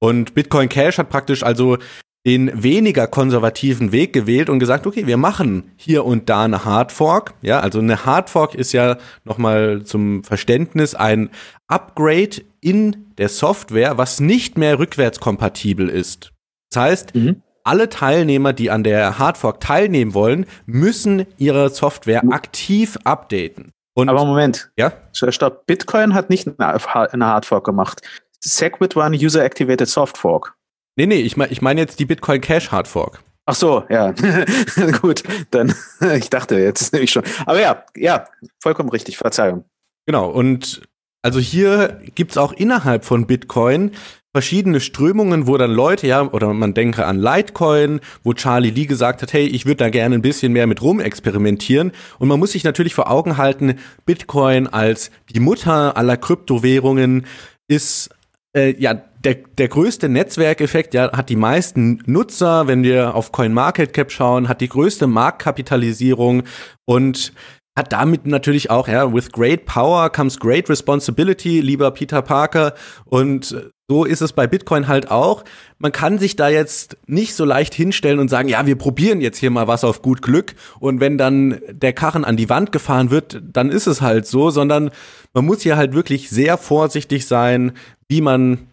[0.00, 1.78] Und Bitcoin Cash hat praktisch also
[2.26, 7.34] den weniger konservativen Weg gewählt und gesagt, okay, wir machen hier und da eine Hardfork.
[7.42, 11.30] Ja, also eine Hardfork ist ja nochmal zum Verständnis ein
[11.68, 16.32] Upgrade in der Software, was nicht mehr rückwärtskompatibel ist.
[16.70, 22.98] Das heißt, mhm alle Teilnehmer, die an der Hardfork teilnehmen wollen, müssen ihre Software aktiv
[23.04, 23.72] updaten.
[23.94, 24.70] Und Aber Moment.
[24.76, 24.92] Ja?
[25.12, 25.66] Stopp.
[25.66, 28.00] Bitcoin hat nicht eine Hardfork gemacht.
[28.40, 30.54] Segwit war eine User-Activated Softfork.
[30.96, 33.20] Nee, nee, ich meine ich mein jetzt die Bitcoin Cash Hardfork.
[33.44, 34.12] Ach so, ja.
[35.00, 35.74] Gut, dann,
[36.16, 37.24] ich dachte jetzt nämlich schon.
[37.46, 38.24] Aber ja, ja,
[38.60, 39.64] vollkommen richtig, Verzeihung.
[40.06, 40.82] Genau, und
[41.22, 43.92] also hier gibt es auch innerhalb von Bitcoin
[44.34, 49.22] verschiedene Strömungen, wo dann Leute, ja, oder man denke an Litecoin, wo Charlie Lee gesagt
[49.22, 51.92] hat, hey, ich würde da gerne ein bisschen mehr mit rum experimentieren.
[52.18, 57.26] Und man muss sich natürlich vor Augen halten, Bitcoin als die Mutter aller Kryptowährungen
[57.68, 58.10] ist
[58.54, 64.12] äh, ja der, der größte Netzwerkeffekt, ja, hat die meisten Nutzer, wenn wir auf CoinMarketCap
[64.12, 66.44] schauen, hat die größte Marktkapitalisierung
[66.84, 67.32] und
[67.78, 72.74] hat damit natürlich auch, ja, with great power comes great responsibility, lieber Peter Parker.
[73.06, 73.56] Und
[73.90, 75.44] so ist es bei Bitcoin halt auch.
[75.78, 79.38] Man kann sich da jetzt nicht so leicht hinstellen und sagen, ja, wir probieren jetzt
[79.38, 80.54] hier mal was auf gut Glück.
[80.78, 84.50] Und wenn dann der Karren an die Wand gefahren wird, dann ist es halt so,
[84.50, 84.90] sondern
[85.32, 87.72] man muss hier halt wirklich sehr vorsichtig sein,
[88.08, 88.66] wie man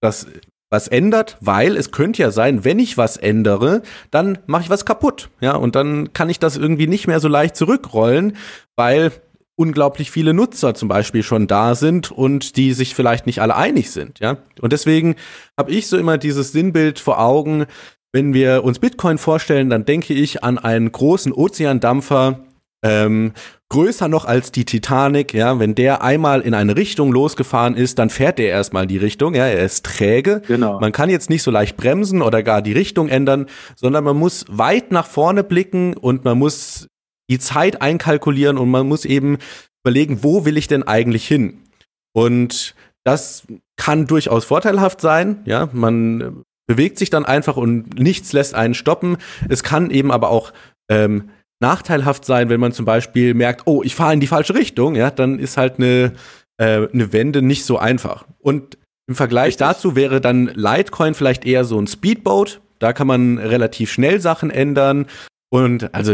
[0.00, 0.26] das
[0.70, 4.84] was ändert, weil es könnte ja sein, wenn ich was ändere, dann mache ich was
[4.84, 8.36] kaputt, ja, und dann kann ich das irgendwie nicht mehr so leicht zurückrollen,
[8.74, 9.12] weil
[9.54, 13.90] unglaublich viele Nutzer zum Beispiel schon da sind und die sich vielleicht nicht alle einig
[13.90, 14.38] sind, ja.
[14.60, 15.14] Und deswegen
[15.56, 17.66] habe ich so immer dieses Sinnbild vor Augen,
[18.12, 22.45] wenn wir uns Bitcoin vorstellen, dann denke ich an einen großen Ozeandampfer,
[22.86, 23.32] ähm,
[23.68, 28.10] größer noch als die Titanic, ja, wenn der einmal in eine Richtung losgefahren ist, dann
[28.10, 30.42] fährt er erstmal die Richtung, ja, er ist träge.
[30.46, 30.78] Genau.
[30.78, 34.44] Man kann jetzt nicht so leicht bremsen oder gar die Richtung ändern, sondern man muss
[34.48, 36.88] weit nach vorne blicken und man muss
[37.28, 39.38] die Zeit einkalkulieren und man muss eben
[39.84, 41.64] überlegen, wo will ich denn eigentlich hin?
[42.12, 43.46] Und das
[43.76, 49.18] kann durchaus vorteilhaft sein, ja, man bewegt sich dann einfach und nichts lässt einen stoppen.
[49.48, 50.52] Es kann eben aber auch
[50.88, 54.94] ähm, nachteilhaft sein, wenn man zum Beispiel merkt, oh, ich fahre in die falsche Richtung,
[54.94, 56.12] ja, dann ist halt eine,
[56.58, 58.26] äh, eine Wende nicht so einfach.
[58.38, 59.66] Und im Vergleich Richtig.
[59.66, 64.50] dazu wäre dann Litecoin vielleicht eher so ein Speedboat, Da kann man relativ schnell Sachen
[64.50, 65.06] ändern.
[65.48, 66.12] Und also,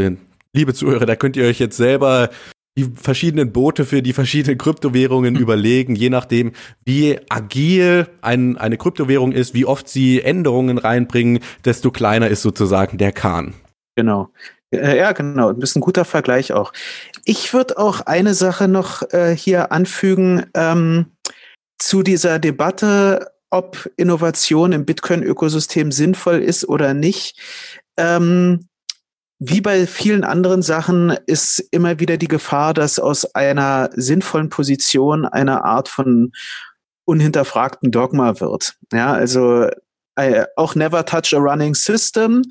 [0.55, 2.31] liebe Zuhörer, da könnt ihr euch jetzt selber
[2.79, 5.41] die verschiedenen Boote für die verschiedenen Kryptowährungen mhm.
[5.41, 6.53] überlegen, je nachdem,
[6.85, 12.99] wie agil ein, eine Kryptowährung ist, wie oft sie Änderungen reinbringen, desto kleiner ist sozusagen
[12.99, 13.55] der Kahn.
[13.97, 14.31] Genau.
[14.73, 15.53] Äh, ja, genau.
[15.53, 16.73] Das ist ein guter Vergleich auch.
[17.25, 21.07] Ich würde auch eine Sache noch äh, hier anfügen ähm,
[21.79, 27.39] zu dieser Debatte, ob Innovation im Bitcoin-Ökosystem sinnvoll ist oder nicht.
[27.97, 28.69] Ähm,
[29.39, 35.27] wie bei vielen anderen Sachen ist immer wieder die Gefahr, dass aus einer sinnvollen Position
[35.27, 36.33] eine Art von
[37.05, 38.77] unhinterfragten Dogma wird.
[38.93, 39.69] Ja, also
[40.15, 42.45] äh, auch never touch a running system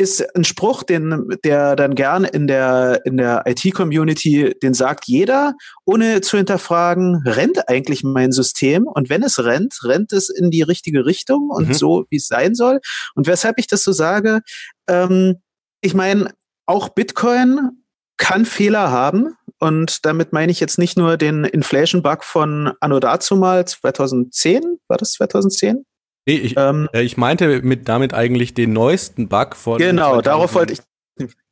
[0.00, 5.52] ist ein Spruch, den, der dann gern in der, in der IT-Community, den sagt jeder,
[5.84, 8.86] ohne zu hinterfragen, rennt eigentlich mein System?
[8.86, 11.74] Und wenn es rennt, rennt es in die richtige Richtung und mhm.
[11.74, 12.80] so, wie es sein soll.
[13.14, 14.40] Und weshalb ich das so sage,
[14.88, 15.36] ähm,
[15.82, 16.32] ich meine,
[16.64, 17.82] auch Bitcoin
[18.16, 19.34] kann Fehler haben.
[19.58, 25.12] Und damit meine ich jetzt nicht nur den Inflation-Bug von Anno dazumal 2010, war das
[25.12, 25.84] 2010?
[26.30, 29.78] Nee, ich, ähm, äh, ich meinte mit damit eigentlich den neuesten Bug von.
[29.78, 30.80] Genau, darauf wollte ich.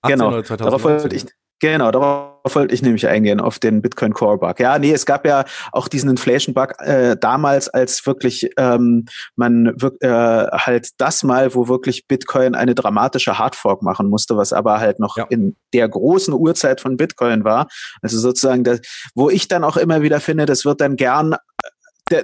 [0.04, 1.26] Genau, darauf wollte ich.
[1.60, 4.60] Genau, darauf wollte ich nämlich eingehen, auf den Bitcoin Core Bug.
[4.60, 9.74] Ja, nee, es gab ja auch diesen Inflation Bug äh, damals, als wirklich ähm, man
[9.98, 15.00] äh, halt das mal, wo wirklich Bitcoin eine dramatische Hardfork machen musste, was aber halt
[15.00, 15.26] noch ja.
[15.30, 17.66] in der großen Uhrzeit von Bitcoin war.
[18.02, 18.80] Also sozusagen, das,
[19.16, 21.34] wo ich dann auch immer wieder finde, das wird dann gern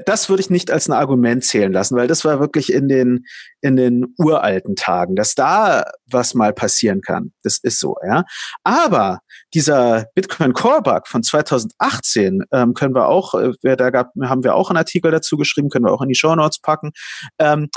[0.06, 3.24] das würde ich nicht als ein Argument zählen lassen, weil das war wirklich in den,
[3.60, 7.32] in den uralten Tagen, dass da was mal passieren kann.
[7.42, 8.24] Das ist so, ja.
[8.62, 9.20] Aber
[9.52, 14.54] dieser Bitcoin Core Bug von 2018 ähm, können wir auch, äh, da gab, haben wir
[14.54, 16.90] auch einen Artikel dazu geschrieben, können wir auch in die Show Notes packen.
[17.38, 17.68] Ähm,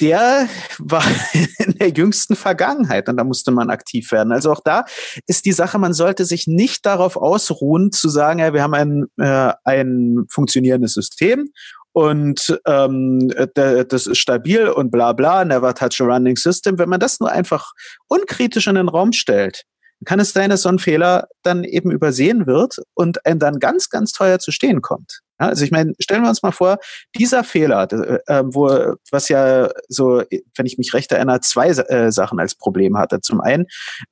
[0.00, 1.04] der war
[1.58, 4.32] in der jüngsten Vergangenheit und da musste man aktiv werden.
[4.32, 4.84] Also auch da
[5.26, 9.06] ist die Sache, man sollte sich nicht darauf ausruhen zu sagen, ja, wir haben ein,
[9.18, 11.50] äh, ein funktionierendes System
[11.92, 16.78] und ähm, das ist stabil und bla bla, never touch a running system.
[16.78, 17.72] Wenn man das nur einfach
[18.06, 19.64] unkritisch in den Raum stellt,
[20.04, 23.88] kann es sein, dass so ein Fehler dann eben übersehen wird und einem dann ganz,
[23.88, 25.22] ganz teuer zu stehen kommt.
[25.38, 26.78] Also ich meine, stellen wir uns mal vor,
[27.16, 30.22] dieser Fehler, äh, wo was ja so,
[30.56, 33.20] wenn ich mich recht erinnere, zwei äh, Sachen als Problem hatte.
[33.20, 33.66] Zum einen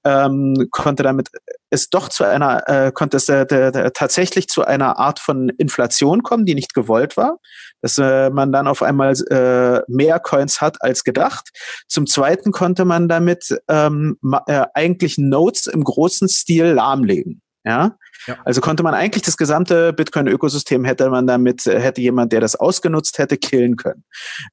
[0.04, 1.30] ähm, konnte damit
[1.70, 6.46] es doch zu einer, äh, konnte es äh, tatsächlich zu einer Art von Inflation kommen,
[6.46, 7.38] die nicht gewollt war,
[7.82, 11.50] dass äh, man dann auf einmal äh, mehr Coins hat als gedacht.
[11.88, 17.42] Zum zweiten konnte man damit ähm, äh, eigentlich Nodes im großen Stil lahmlegen.
[17.64, 18.36] Ja, ja.
[18.44, 23.18] Also konnte man eigentlich das gesamte Bitcoin-Ökosystem hätte man damit, hätte jemand, der das ausgenutzt
[23.18, 24.04] hätte, killen können.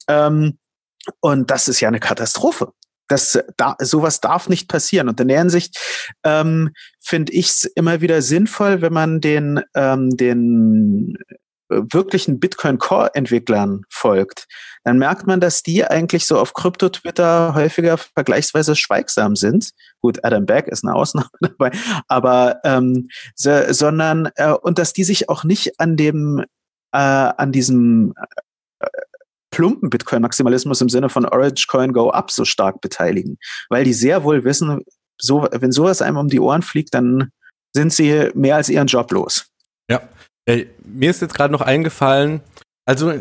[0.08, 0.58] Ähm,
[1.20, 2.72] und das ist ja eine Katastrophe.
[3.08, 5.10] Das, da, sowas darf nicht passieren.
[5.10, 5.78] Und in der Hinsicht
[6.24, 6.72] ähm,
[7.02, 11.18] finde ich es immer wieder sinnvoll, wenn man den, ähm, den
[11.92, 14.48] wirklichen Bitcoin-Core-Entwicklern folgt,
[14.84, 19.72] dann merkt man, dass die eigentlich so auf Krypto-Twitter häufiger vergleichsweise schweigsam sind.
[20.02, 21.72] Gut, Adam Back ist eine Ausnahme dabei,
[22.08, 26.44] aber ähm, so, sondern äh, und dass die sich auch nicht an dem
[26.92, 28.14] äh, an diesem
[28.80, 28.88] äh,
[29.52, 33.38] plumpen Bitcoin-Maximalismus im Sinne von Orange Coin Go Up so stark beteiligen,
[33.70, 34.82] weil die sehr wohl wissen,
[35.20, 37.30] so, wenn sowas einem um die Ohren fliegt, dann
[37.74, 39.46] sind sie mehr als ihren Job los.
[39.90, 40.02] Ja,
[40.46, 42.42] äh, mir ist jetzt gerade noch eingefallen,
[42.86, 43.14] also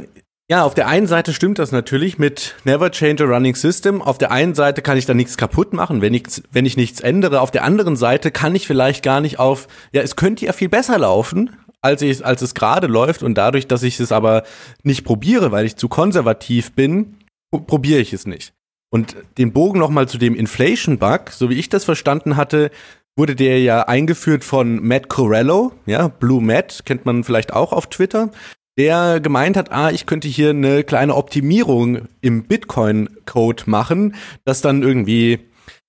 [0.50, 4.02] ja, auf der einen Seite stimmt das natürlich mit Never Change a Running System.
[4.02, 7.00] Auf der einen Seite kann ich da nichts kaputt machen, wenn ich, wenn ich nichts
[7.00, 7.40] ändere.
[7.40, 10.68] Auf der anderen Seite kann ich vielleicht gar nicht auf, ja, es könnte ja viel
[10.68, 13.22] besser laufen, als, ich, als es gerade läuft.
[13.22, 14.42] Und dadurch, dass ich es aber
[14.82, 17.16] nicht probiere, weil ich zu konservativ bin,
[17.50, 18.52] probiere ich es nicht.
[18.90, 22.70] Und den Bogen nochmal zu dem Inflation Bug, so wie ich das verstanden hatte,
[23.16, 27.88] wurde der ja eingeführt von Matt Corello, ja, Blue Matt, kennt man vielleicht auch auf
[27.88, 28.30] Twitter,
[28.78, 34.82] der gemeint hat, ah, ich könnte hier eine kleine Optimierung im Bitcoin-Code machen, das dann
[34.82, 35.40] irgendwie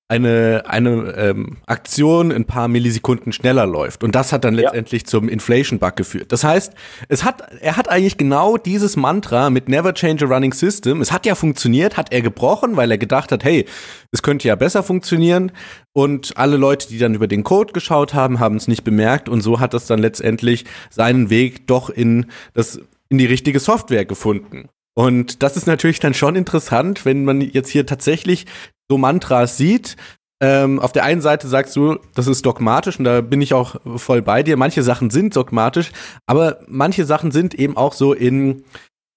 [0.09, 4.03] eine, eine ähm, Aktion ein paar Millisekunden schneller läuft.
[4.03, 5.07] Und das hat dann letztendlich ja.
[5.07, 6.31] zum Inflation-Bug geführt.
[6.31, 6.73] Das heißt,
[7.07, 11.01] es hat, er hat eigentlich genau dieses Mantra mit Never Change a Running System.
[11.01, 13.65] Es hat ja funktioniert, hat er gebrochen, weil er gedacht hat, hey,
[14.11, 15.51] es könnte ja besser funktionieren.
[15.93, 19.29] Und alle Leute, die dann über den Code geschaut haben, haben es nicht bemerkt.
[19.29, 24.05] Und so hat es dann letztendlich seinen Weg doch in das, in die richtige Software
[24.05, 24.69] gefunden.
[24.95, 28.45] Und das ist natürlich dann schon interessant, wenn man jetzt hier tatsächlich
[28.89, 29.95] so Mantras sieht.
[30.41, 33.75] Ähm, auf der einen Seite sagst du, das ist dogmatisch und da bin ich auch
[33.95, 34.57] voll bei dir.
[34.57, 35.91] Manche Sachen sind dogmatisch,
[36.25, 38.65] aber manche Sachen sind eben auch so in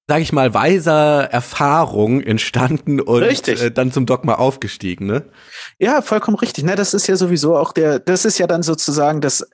[0.08, 5.24] sag ich mal, weiser Erfahrung entstanden und äh, dann zum Dogma aufgestiegen, ne?
[5.78, 6.64] Ja, vollkommen richtig.
[6.64, 9.48] Ne, das ist ja sowieso auch der, das ist ja dann sozusagen das,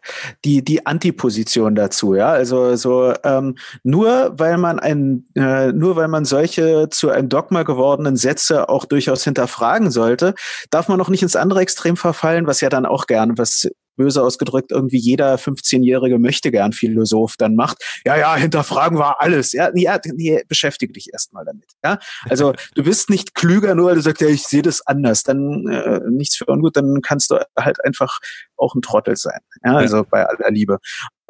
[0.45, 2.29] die, die Antiposition dazu, ja.
[2.29, 7.62] Also so ähm, nur weil man ein, äh, nur weil man solche zu einem Dogma
[7.62, 10.35] gewordenen Sätze auch durchaus hinterfragen sollte,
[10.69, 14.22] darf man noch nicht ins andere Extrem verfallen, was ja dann auch gern, was böse
[14.22, 17.78] ausgedrückt irgendwie jeder 15-jährige möchte gern Philosoph dann macht.
[18.05, 19.52] Ja, ja, hinterfragen war alles.
[19.52, 21.66] Ja, ja nee, beschäftige dich erstmal damit.
[21.85, 25.22] Ja, also du bist nicht klüger, nur weil du sagst, ja, ich sehe das anders.
[25.22, 28.18] Dann äh, nichts für ungut, dann kannst du halt einfach
[28.62, 29.40] auch ein Trottel sein.
[29.64, 30.07] Ja, also ja.
[30.11, 30.79] bei aller Liebe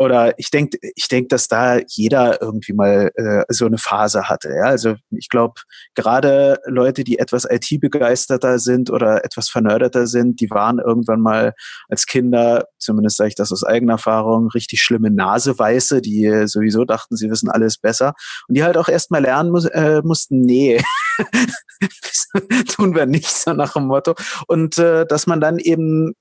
[0.02, 4.48] oder ich denke, ich denke, dass da jeder irgendwie mal äh, so eine Phase hatte.
[4.48, 4.64] Ja?
[4.64, 5.54] Also ich glaube,
[5.94, 11.54] gerade Leute, die etwas IT-begeisterter sind oder etwas vernörderter sind, die waren irgendwann mal
[11.88, 17.16] als Kinder, zumindest sage ich das aus eigener Erfahrung, richtig schlimme Naseweiße, die sowieso dachten,
[17.16, 18.14] sie wissen alles besser
[18.48, 20.82] und die halt auch erst mal lernen muss, äh, mussten, nee,
[22.68, 24.14] tun wir nicht so nach dem Motto.
[24.46, 26.14] Und äh, dass man dann eben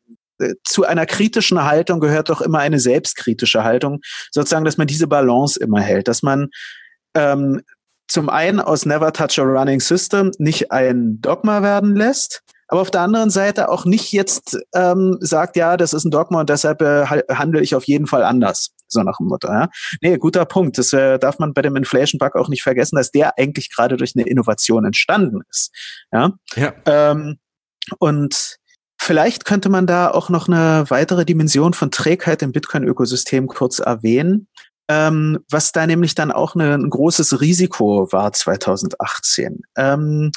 [0.63, 4.01] zu einer kritischen Haltung gehört doch immer eine selbstkritische Haltung,
[4.31, 6.49] sozusagen, dass man diese Balance immer hält, dass man
[7.15, 7.61] ähm,
[8.07, 12.91] zum einen aus Never Touch a Running System nicht ein Dogma werden lässt, aber auf
[12.91, 16.81] der anderen Seite auch nicht jetzt ähm, sagt, ja, das ist ein Dogma und deshalb
[16.81, 18.71] äh, handle ich auf jeden Fall anders.
[18.87, 19.49] So nach dem Motto.
[19.49, 19.69] Ja?
[20.01, 20.77] Nee, guter Punkt.
[20.77, 23.97] Das äh, darf man bei dem Inflation Bug auch nicht vergessen, dass der eigentlich gerade
[23.97, 25.73] durch eine Innovation entstanden ist.
[26.13, 26.31] Ja.
[26.55, 26.73] ja.
[26.85, 27.39] Ähm,
[27.99, 28.57] und
[29.03, 34.47] Vielleicht könnte man da auch noch eine weitere Dimension von Trägheit im Bitcoin-Ökosystem kurz erwähnen,
[34.87, 39.63] ähm, was da nämlich dann auch eine, ein großes Risiko war 2018.
[39.75, 40.31] Ähm,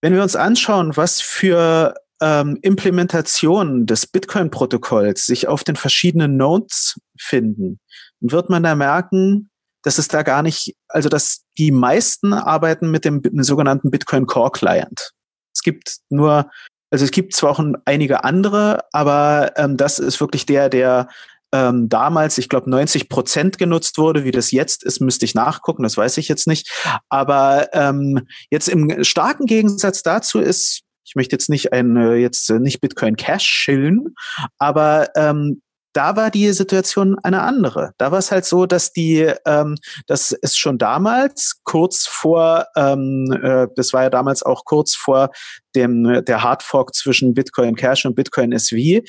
[0.00, 6.98] wenn wir uns anschauen, was für ähm, Implementationen des Bitcoin-Protokolls sich auf den verschiedenen Nodes
[7.16, 7.78] finden,
[8.18, 9.50] wird man da merken,
[9.84, 14.26] dass es da gar nicht, also dass die meisten arbeiten mit dem, dem sogenannten Bitcoin
[14.26, 15.12] Core Client.
[15.54, 16.50] Es gibt nur
[16.90, 21.08] also es gibt zwar auch einige andere, aber ähm, das ist wirklich der, der
[21.52, 24.24] ähm, damals, ich glaube, 90 Prozent genutzt wurde.
[24.24, 26.70] Wie das jetzt ist, müsste ich nachgucken, das weiß ich jetzt nicht.
[27.08, 32.82] Aber ähm, jetzt im starken Gegensatz dazu ist, ich möchte jetzt nicht ein, jetzt nicht
[32.82, 34.14] Bitcoin Cash schillen,
[34.58, 37.92] aber ähm, da war die Situation eine andere.
[37.98, 43.32] Da war es halt so, dass die, ähm, dass es schon damals kurz vor, ähm,
[43.42, 45.30] äh, das war ja damals auch kurz vor
[45.74, 49.02] dem der Hardfork zwischen Bitcoin Cash und Bitcoin SV.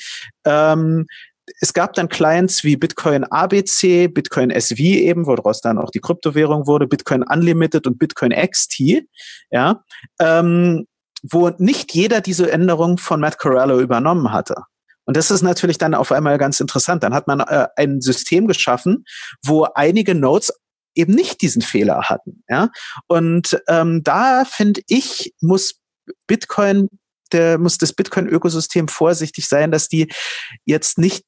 [0.44, 1.06] Ähm,
[1.60, 6.66] es gab dann Clients wie Bitcoin ABC, Bitcoin SV eben, woraus dann auch die Kryptowährung
[6.66, 9.02] wurde, Bitcoin Unlimited und Bitcoin XT,
[9.50, 9.82] ja,
[10.20, 10.86] ähm,
[11.22, 14.54] wo nicht jeder diese Änderung von Matt Corallo übernommen hatte.
[15.10, 17.02] Und das ist natürlich dann auf einmal ganz interessant.
[17.02, 19.04] Dann hat man äh, ein System geschaffen,
[19.44, 20.52] wo einige Nodes
[20.94, 22.44] eben nicht diesen Fehler hatten.
[22.48, 22.68] Ja?
[23.08, 25.80] Und ähm, da finde ich, muss
[26.28, 26.90] Bitcoin,
[27.32, 30.12] der muss das Bitcoin-Ökosystem vorsichtig sein, dass die
[30.64, 31.24] jetzt nicht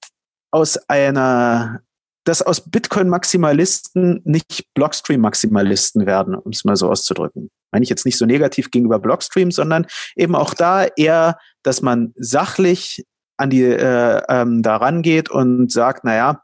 [0.53, 1.81] aus einer
[2.25, 7.51] dass aus Bitcoin-Maximalisten nicht Blockstream-Maximalisten werden, um es mal so auszudrücken.
[7.73, 12.12] Meine ich jetzt nicht so negativ gegenüber Blockstream, sondern eben auch da eher, dass man
[12.14, 13.05] sachlich
[13.43, 16.43] an die äh, ähm, da rangeht und sagt, naja,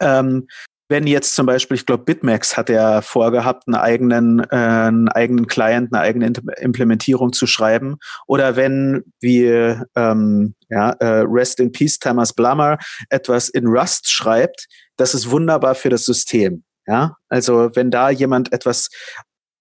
[0.00, 0.46] ähm,
[0.88, 5.46] wenn jetzt zum Beispiel, ich glaube, BitMax hat ja vorgehabt, einen eigenen, äh, einen eigenen
[5.46, 7.96] Client, eine eigene Implementierung zu schreiben.
[8.26, 9.46] Oder wenn, wie
[9.96, 12.76] ähm, ja, äh, Rest in Peace Thomas Blummer
[13.08, 14.66] etwas in Rust schreibt,
[14.98, 16.62] das ist wunderbar für das System.
[16.86, 18.90] Ja, also wenn da jemand etwas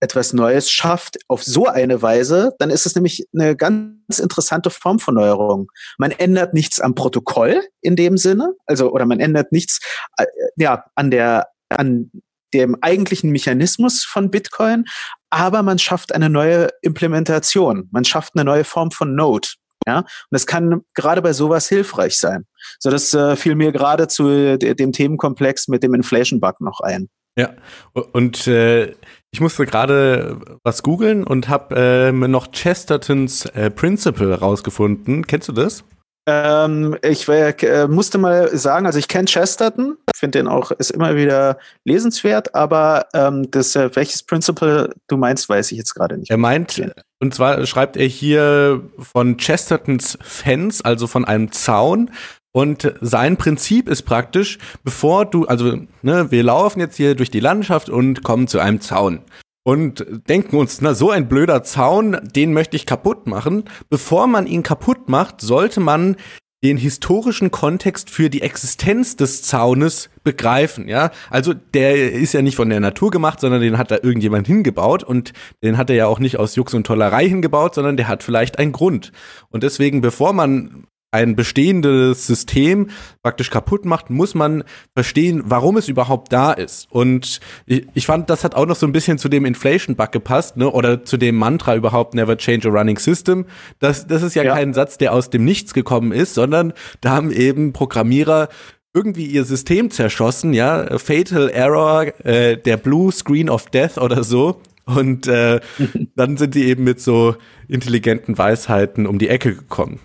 [0.02, 5.00] etwas Neues schafft auf so eine Weise, dann ist es nämlich eine ganz interessante Form
[5.00, 5.72] von Neuerung.
[5.98, 9.80] Man ändert nichts am Protokoll in dem Sinne, also oder man ändert nichts
[10.18, 10.26] äh,
[10.58, 12.12] ja an der an
[12.54, 14.86] dem eigentlichen Mechanismus von Bitcoin,
[15.30, 19.48] aber man schafft eine neue Implementation, man schafft eine neue Form von Node.
[19.88, 22.46] Ja, und das kann gerade bei sowas hilfreich sein.
[22.80, 27.10] So, das äh, fiel mir gerade zu dem Themenkomplex mit dem Inflation Bug noch ein.
[27.36, 27.54] Ja,
[27.94, 28.94] und äh,
[29.32, 35.26] ich musste gerade was googeln und habe äh, noch Chestertons äh, Principle rausgefunden.
[35.26, 35.84] Kennst du das?
[36.28, 41.16] Ähm, ich äh, musste mal sagen, also ich kenne Chesterton, finde den auch, ist immer
[41.16, 46.30] wieder lesenswert, aber ähm, das, äh, welches Principle du meinst, weiß ich jetzt gerade nicht.
[46.30, 46.80] Er meint,
[47.20, 52.12] und zwar schreibt er hier von Chestertons Fans, also von einem Zaun,
[52.54, 57.40] und sein Prinzip ist praktisch, bevor du, also ne, wir laufen jetzt hier durch die
[57.40, 59.22] Landschaft und kommen zu einem Zaun
[59.64, 63.66] und denken uns, na so ein blöder Zaun, den möchte ich kaputt machen.
[63.90, 66.16] Bevor man ihn kaputt macht, sollte man
[66.64, 71.10] den historischen Kontext für die Existenz des Zaunes begreifen, ja.
[71.32, 75.04] Also der ist ja nicht von der Natur gemacht, sondern den hat da irgendjemand hingebaut
[75.04, 75.34] und
[75.64, 78.60] den hat er ja auch nicht aus Jux und Tollerei hingebaut, sondern der hat vielleicht
[78.60, 79.12] einen Grund.
[79.50, 82.90] Und deswegen, bevor man ein bestehendes System
[83.22, 86.88] praktisch kaputt macht, muss man verstehen, warum es überhaupt da ist.
[86.90, 90.56] Und ich, ich fand, das hat auch noch so ein bisschen zu dem Inflation-Bug gepasst,
[90.56, 90.72] ne?
[90.72, 93.46] oder zu dem Mantra überhaupt, never change a running system.
[93.80, 94.54] Das, das ist ja, ja.
[94.54, 98.48] kein Satz, der aus dem Nichts gekommen ist, sondern da haben eben Programmierer
[98.94, 104.62] irgendwie ihr System zerschossen, ja, Fatal Error, äh, der Blue Screen of Death oder so.
[104.86, 105.60] Und äh,
[106.16, 107.36] dann sind die eben mit so
[107.68, 110.00] intelligenten Weisheiten um die Ecke gekommen.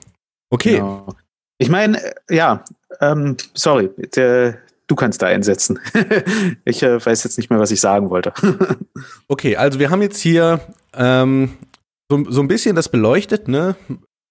[0.51, 0.77] Okay.
[0.77, 1.15] Genau.
[1.59, 2.65] Ich meine, ja,
[3.01, 5.79] ähm, sorry, der, du kannst da einsetzen.
[6.65, 8.33] ich äh, weiß jetzt nicht mehr, was ich sagen wollte.
[9.29, 10.61] okay, also wir haben jetzt hier
[10.95, 11.57] ähm,
[12.11, 13.75] so, so ein bisschen das beleuchtet, ne?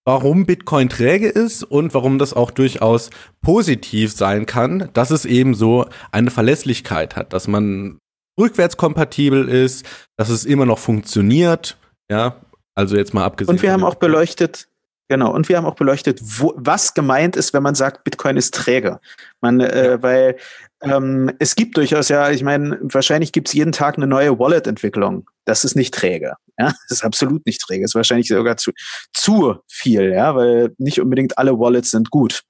[0.06, 3.10] warum Bitcoin träge ist und warum das auch durchaus
[3.42, 7.98] positiv sein kann, dass es eben so eine Verlässlichkeit hat, dass man
[8.40, 9.86] rückwärtskompatibel ist,
[10.18, 11.78] dass es immer noch funktioniert,
[12.10, 12.40] ja,
[12.76, 13.56] also jetzt mal abgesehen.
[13.56, 14.68] Und wir haben auch beleuchtet,
[15.08, 18.56] Genau, und wir haben auch beleuchtet, wo, was gemeint ist, wenn man sagt, Bitcoin ist
[18.56, 19.00] träge.
[19.40, 20.38] Man, äh, weil
[20.82, 25.30] ähm, es gibt durchaus ja, ich meine, wahrscheinlich gibt es jeden Tag eine neue Wallet-Entwicklung.
[25.46, 26.34] Das ist nicht träge.
[26.58, 27.84] Ja, das ist absolut nicht träge.
[27.84, 28.72] Das ist wahrscheinlich sogar zu,
[29.14, 32.42] zu viel, ja, weil nicht unbedingt alle Wallets sind gut.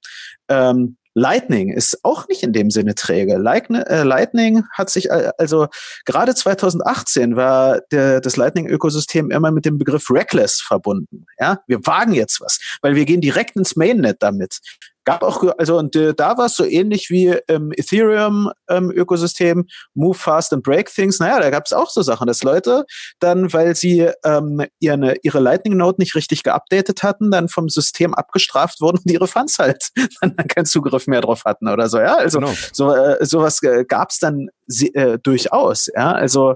[0.48, 3.36] Ähm, Lightning ist auch nicht in dem Sinne träge.
[3.36, 5.68] Äh, Lightning hat sich also
[6.04, 11.26] gerade 2018 war der, das Lightning-Ökosystem immer mit dem Begriff reckless verbunden.
[11.40, 14.60] Ja, wir wagen jetzt was, weil wir gehen direkt ins Mainnet damit
[15.06, 20.18] gab auch, also und äh, da war es so ähnlich wie im Ethereum-Ökosystem, ähm, Move
[20.18, 21.20] Fast and Break Things.
[21.20, 22.86] Naja, da gab es auch so Sachen, dass Leute
[23.20, 28.82] dann, weil sie ähm, ihre, ihre Lightning-Node nicht richtig geupdatet hatten, dann vom System abgestraft
[28.82, 29.90] wurden und ihre Funds halt
[30.22, 32.00] dann keinen Zugriff mehr drauf hatten oder so.
[32.00, 32.54] Ja, also genau.
[32.74, 35.90] so äh, sowas äh, gab es dann äh, durchaus.
[35.96, 36.56] Ja, also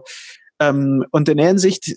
[0.60, 1.96] ähm, und in der Hinsicht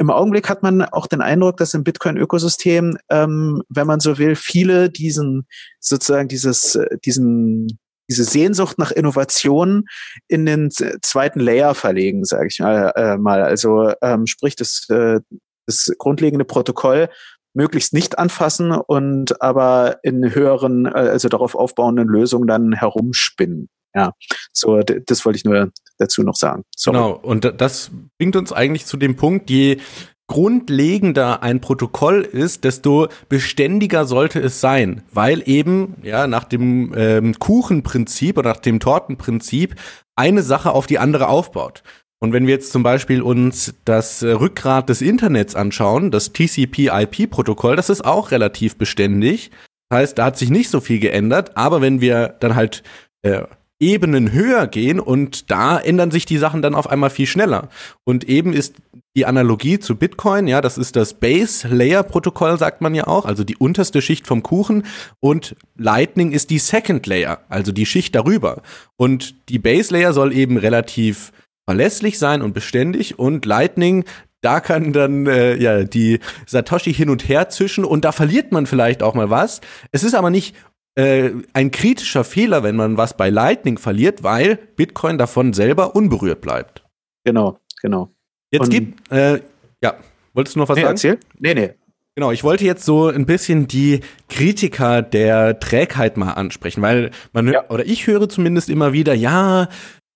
[0.00, 4.34] im Augenblick hat man auch den Eindruck, dass im Bitcoin-Ökosystem, ähm, wenn man so will,
[4.34, 5.46] viele diesen
[5.78, 7.78] sozusagen dieses, äh, diesen
[8.08, 9.84] diese Sehnsucht nach Innovation
[10.26, 12.92] in den zweiten Layer verlegen, sage ich mal.
[12.96, 13.42] Äh, mal.
[13.42, 15.20] Also ähm, sprich das, äh,
[15.66, 17.08] das grundlegende Protokoll
[17.54, 23.68] möglichst nicht anfassen und aber in höheren, äh, also darauf aufbauenden Lösungen dann herumspinnen.
[23.94, 24.12] Ja,
[24.52, 25.70] so das wollte ich nur
[26.00, 26.64] dazu noch sagen.
[26.76, 26.96] Sorry.
[26.96, 29.78] Genau, und das bringt uns eigentlich zu dem Punkt, je
[30.26, 37.36] grundlegender ein Protokoll ist, desto beständiger sollte es sein, weil eben ja nach dem ähm,
[37.40, 39.74] Kuchenprinzip oder nach dem Tortenprinzip
[40.14, 41.82] eine Sache auf die andere aufbaut.
[42.20, 47.90] Und wenn wir jetzt zum Beispiel uns das Rückgrat des Internets anschauen, das TCP/IP-Protokoll, das
[47.90, 49.50] ist auch relativ beständig.
[49.88, 51.56] Das heißt, da hat sich nicht so viel geändert.
[51.56, 52.84] Aber wenn wir dann halt
[53.22, 53.42] äh,
[53.80, 57.70] Ebenen höher gehen und da ändern sich die Sachen dann auf einmal viel schneller.
[58.04, 58.74] Und eben ist
[59.16, 63.24] die Analogie zu Bitcoin, ja, das ist das Base Layer Protokoll, sagt man ja auch,
[63.24, 64.84] also die unterste Schicht vom Kuchen
[65.18, 68.62] und Lightning ist die Second Layer, also die Schicht darüber.
[68.96, 71.32] Und die Base Layer soll eben relativ
[71.66, 74.04] verlässlich sein und beständig und Lightning
[74.42, 78.66] da kann dann äh, ja die Satoshi hin und her zischen und da verliert man
[78.66, 79.60] vielleicht auch mal was.
[79.92, 80.56] Es ist aber nicht
[80.96, 86.40] äh, ein kritischer Fehler, wenn man was bei Lightning verliert, weil Bitcoin davon selber unberührt
[86.40, 86.84] bleibt.
[87.24, 88.10] Genau, genau.
[88.50, 89.40] Jetzt Und, gibt, äh,
[89.82, 89.94] ja,
[90.34, 90.94] wolltest du noch was nee, sagen?
[90.94, 91.18] Erzähl?
[91.38, 91.70] Nee, nee.
[92.16, 97.52] Genau, ich wollte jetzt so ein bisschen die Kritiker der Trägheit mal ansprechen, weil man,
[97.52, 97.68] ja.
[97.70, 99.68] oder ich höre zumindest immer wieder, ja,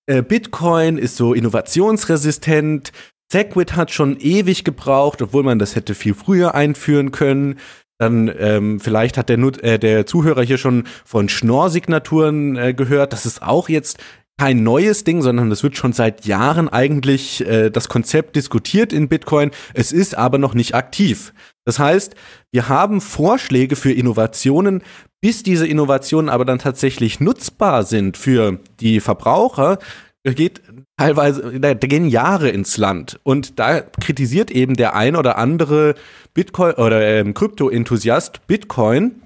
[0.06, 2.92] äh, Bitcoin ist so innovationsresistent,
[3.30, 7.58] Segwit hat schon ewig gebraucht, obwohl man das hätte viel früher einführen können.
[7.98, 13.12] Dann ähm, vielleicht hat der, äh, der Zuhörer hier schon von Schnorr-Signaturen äh, gehört.
[13.12, 13.98] Das ist auch jetzt
[14.36, 19.08] kein neues Ding, sondern es wird schon seit Jahren eigentlich äh, das Konzept diskutiert in
[19.08, 19.52] Bitcoin.
[19.74, 21.32] Es ist aber noch nicht aktiv.
[21.64, 22.14] Das heißt,
[22.50, 24.82] wir haben Vorschläge für Innovationen,
[25.20, 29.78] bis diese Innovationen aber dann tatsächlich nutzbar sind für die Verbraucher,
[30.24, 30.62] geht
[30.96, 33.20] teilweise, da, gehen Jahre ins Land.
[33.22, 35.94] Und da kritisiert eben der ein oder andere
[36.34, 39.22] Bitcoin oder ähm, Krypto-Enthusiast Bitcoin,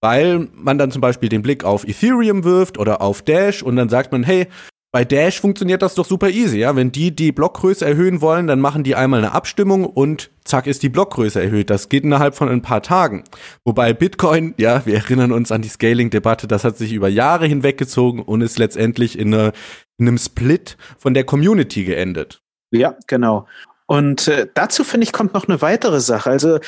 [0.00, 3.88] weil man dann zum Beispiel den Blick auf Ethereum wirft oder auf Dash und dann
[3.88, 4.48] sagt man, hey,
[4.92, 6.76] bei Dash funktioniert das doch super easy, ja.
[6.76, 10.82] Wenn die die Blockgröße erhöhen wollen, dann machen die einmal eine Abstimmung und zack ist
[10.82, 11.70] die Blockgröße erhöht.
[11.70, 13.24] Das geht innerhalb von ein paar Tagen.
[13.64, 18.20] Wobei Bitcoin, ja, wir erinnern uns an die Scaling-Debatte, das hat sich über Jahre hinweggezogen
[18.20, 19.52] und ist letztendlich in, eine,
[19.96, 22.42] in einem Split von der Community geendet.
[22.70, 23.46] Ja, genau.
[23.86, 26.30] Und äh, dazu finde ich kommt noch eine weitere Sache.
[26.30, 26.58] Also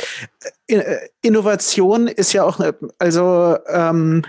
[0.66, 2.58] äh, Innovation ist ja auch,
[2.98, 4.24] also ähm,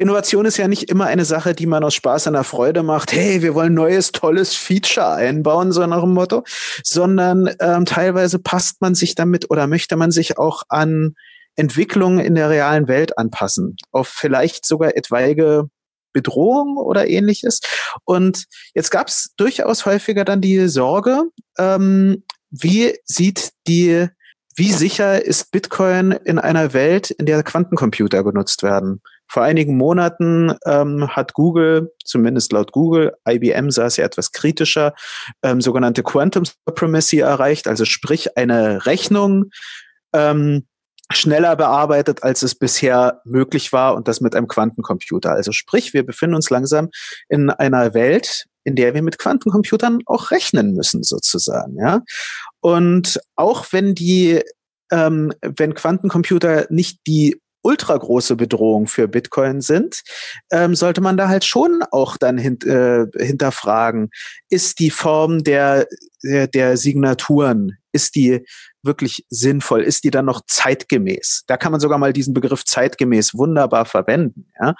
[0.00, 3.12] Innovation ist ja nicht immer eine Sache, die man aus Spaß an der Freude macht.
[3.12, 6.42] Hey, wir wollen neues, tolles Feature einbauen, so nach dem Motto.
[6.82, 11.16] Sondern ähm, teilweise passt man sich damit oder möchte man sich auch an
[11.54, 13.76] Entwicklungen in der realen Welt anpassen.
[13.90, 15.68] Auf vielleicht sogar etwaige
[16.14, 17.60] Bedrohung oder ähnliches.
[18.04, 21.24] Und jetzt gab es durchaus häufiger dann die Sorge,
[21.58, 24.08] ähm, wie sieht die,
[24.56, 29.02] wie sicher ist Bitcoin in einer Welt, in der Quantencomputer benutzt werden?
[29.30, 34.92] Vor einigen Monaten ähm, hat Google, zumindest laut Google, IBM sah es ja etwas kritischer,
[35.44, 39.50] ähm, sogenannte Quantum Supremacy erreicht, also sprich eine Rechnung
[40.12, 40.66] ähm,
[41.12, 45.30] schneller bearbeitet, als es bisher möglich war und das mit einem Quantencomputer.
[45.30, 46.90] Also sprich, wir befinden uns langsam
[47.28, 51.76] in einer Welt, in der wir mit Quantencomputern auch rechnen müssen, sozusagen.
[51.78, 52.02] Ja,
[52.60, 54.42] und auch wenn die,
[54.90, 60.02] ähm, wenn Quantencomputer nicht die ultra große Bedrohung für Bitcoin sind,
[60.50, 64.10] ähm, sollte man da halt schon auch dann hint, äh, hinterfragen,
[64.48, 65.86] ist die Form der,
[66.22, 68.44] der, der Signaturen, ist die
[68.82, 69.82] wirklich sinnvoll?
[69.82, 71.44] Ist die dann noch zeitgemäß?
[71.46, 74.46] Da kann man sogar mal diesen Begriff zeitgemäß wunderbar verwenden.
[74.60, 74.74] Ja?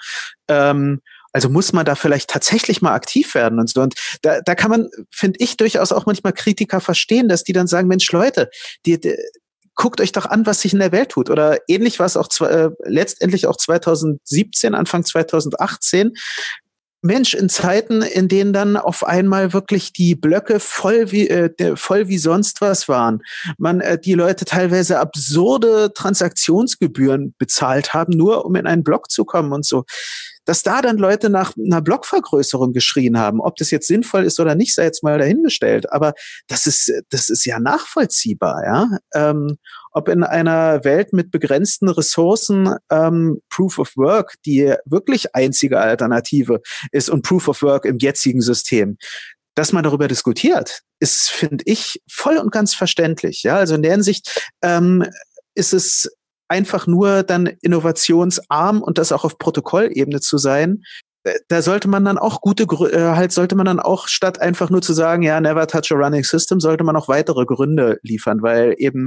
[0.47, 1.01] Ähm,
[1.33, 3.81] also muss man da vielleicht tatsächlich mal aktiv werden und so.
[3.81, 7.67] Und da, da kann man, finde ich, durchaus auch manchmal Kritiker verstehen, dass die dann
[7.67, 8.49] sagen, Mensch, Leute,
[8.85, 9.15] die, die
[9.75, 11.29] guckt euch doch an, was sich in der Welt tut.
[11.29, 16.13] Oder ähnlich war es auch äh, letztendlich auch 2017, Anfang 2018.
[17.03, 22.07] Mensch, in Zeiten, in denen dann auf einmal wirklich die Blöcke voll wie äh, voll
[22.07, 23.23] wie sonst was waren,
[23.57, 29.25] man äh, die Leute teilweise absurde Transaktionsgebühren bezahlt haben, nur um in einen Block zu
[29.25, 29.85] kommen und so
[30.45, 33.41] dass da dann Leute nach einer Blockvergrößerung geschrien haben.
[33.41, 35.91] Ob das jetzt sinnvoll ist oder nicht, sei jetzt mal dahingestellt.
[35.91, 36.13] Aber
[36.47, 38.87] das ist, das ist ja nachvollziehbar, ja.
[39.13, 39.57] Ähm,
[39.91, 46.61] ob in einer Welt mit begrenzten Ressourcen ähm, Proof of Work die wirklich einzige Alternative
[46.91, 48.97] ist und Proof of Work im jetzigen System,
[49.55, 53.43] dass man darüber diskutiert, ist, finde ich, voll und ganz verständlich.
[53.43, 55.05] Ja, also in der Hinsicht ähm,
[55.55, 56.09] ist es
[56.51, 60.83] einfach nur dann innovationsarm und das auch auf Protokollebene zu sein,
[61.23, 64.69] äh, da sollte man dann auch gute, äh, halt sollte man dann auch statt einfach
[64.69, 68.41] nur zu sagen, ja, never touch a running system, sollte man auch weitere Gründe liefern,
[68.41, 69.05] weil eben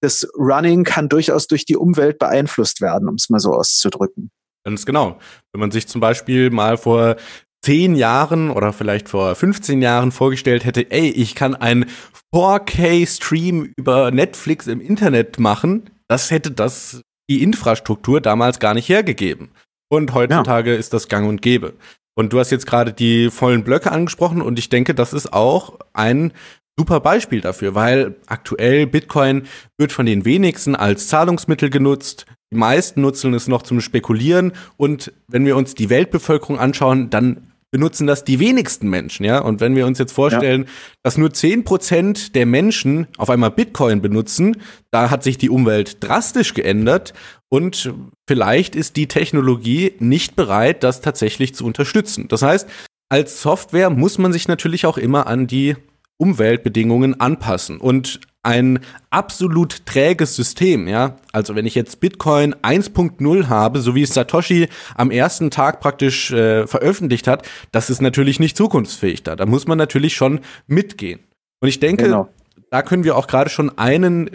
[0.00, 4.30] das Running kann durchaus durch die Umwelt beeinflusst werden, um es mal so auszudrücken.
[4.64, 5.18] Ganz genau.
[5.52, 7.16] Wenn man sich zum Beispiel mal vor
[7.64, 11.86] zehn Jahren oder vielleicht vor 15 Jahren vorgestellt hätte, ey, ich kann einen
[12.32, 19.50] 4K-Stream über Netflix im Internet machen, das hätte das die Infrastruktur damals gar nicht hergegeben.
[19.90, 20.78] Und heutzutage ja.
[20.78, 21.74] ist das gang und gäbe.
[22.14, 25.78] Und du hast jetzt gerade die vollen Blöcke angesprochen und ich denke, das ist auch
[25.92, 26.32] ein
[26.78, 29.46] super Beispiel dafür, weil aktuell Bitcoin
[29.78, 32.26] wird von den wenigsten als Zahlungsmittel genutzt.
[32.52, 37.47] Die meisten nutzen es noch zum Spekulieren und wenn wir uns die Weltbevölkerung anschauen, dann
[37.70, 39.40] benutzen das die wenigsten Menschen, ja.
[39.40, 40.68] Und wenn wir uns jetzt vorstellen, ja.
[41.02, 44.56] dass nur zehn Prozent der Menschen auf einmal Bitcoin benutzen,
[44.90, 47.12] da hat sich die Umwelt drastisch geändert
[47.48, 47.92] und
[48.26, 52.28] vielleicht ist die Technologie nicht bereit, das tatsächlich zu unterstützen.
[52.28, 52.68] Das heißt,
[53.10, 55.76] als Software muss man sich natürlich auch immer an die
[56.18, 57.78] Umweltbedingungen anpassen.
[57.78, 61.16] Und ein absolut träges System, ja.
[61.32, 66.30] Also wenn ich jetzt Bitcoin 1.0 habe, so wie es Satoshi am ersten Tag praktisch
[66.30, 69.36] äh, veröffentlicht hat, das ist natürlich nicht zukunftsfähig da.
[69.36, 71.20] Da muss man natürlich schon mitgehen.
[71.60, 72.28] Und ich denke, genau.
[72.70, 74.30] da können wir auch gerade schon einen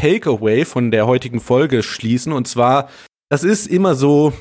[0.00, 2.32] Takeaway von der heutigen Folge schließen.
[2.32, 2.88] Und zwar,
[3.28, 4.32] das ist immer so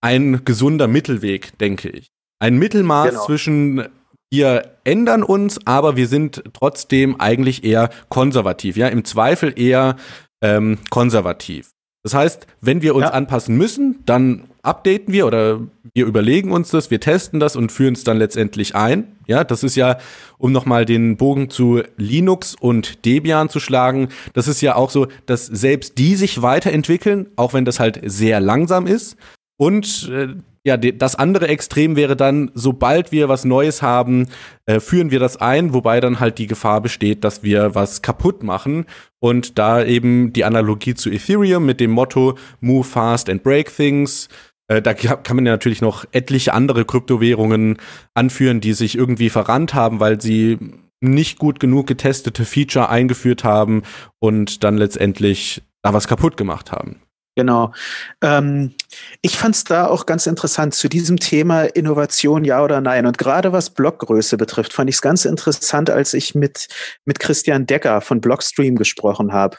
[0.00, 2.06] ein gesunder Mittelweg, denke ich.
[2.38, 3.26] Ein Mittelmaß genau.
[3.26, 3.88] zwischen
[4.32, 9.96] wir ändern uns, aber wir sind trotzdem eigentlich eher konservativ, ja, im Zweifel eher
[10.40, 11.70] ähm, konservativ.
[12.02, 13.10] Das heißt, wenn wir uns ja.
[13.10, 15.60] anpassen müssen, dann updaten wir oder
[15.92, 19.16] wir überlegen uns das, wir testen das und führen es dann letztendlich ein.
[19.26, 19.98] Ja, das ist ja,
[20.38, 25.08] um nochmal den Bogen zu Linux und Debian zu schlagen, das ist ja auch so,
[25.26, 29.16] dass selbst die sich weiterentwickeln, auch wenn das halt sehr langsam ist.
[29.58, 30.28] Und äh,
[30.64, 34.28] ja, das andere Extrem wäre dann, sobald wir was Neues haben,
[34.66, 38.44] äh, führen wir das ein, wobei dann halt die Gefahr besteht, dass wir was kaputt
[38.44, 38.86] machen.
[39.18, 44.28] Und da eben die Analogie zu Ethereum mit dem Motto Move fast and break things.
[44.68, 47.78] Äh, da kann man ja natürlich noch etliche andere Kryptowährungen
[48.14, 50.58] anführen, die sich irgendwie verrannt haben, weil sie
[51.00, 53.82] nicht gut genug getestete Feature eingeführt haben
[54.20, 57.00] und dann letztendlich da was kaputt gemacht haben.
[57.34, 57.72] Genau.
[58.20, 58.74] Ähm,
[59.22, 63.06] ich fand es da auch ganz interessant zu diesem Thema Innovation, ja oder nein.
[63.06, 66.68] Und gerade was Blockgröße betrifft, fand ich es ganz interessant, als ich mit,
[67.06, 69.56] mit Christian Decker von Blockstream gesprochen habe.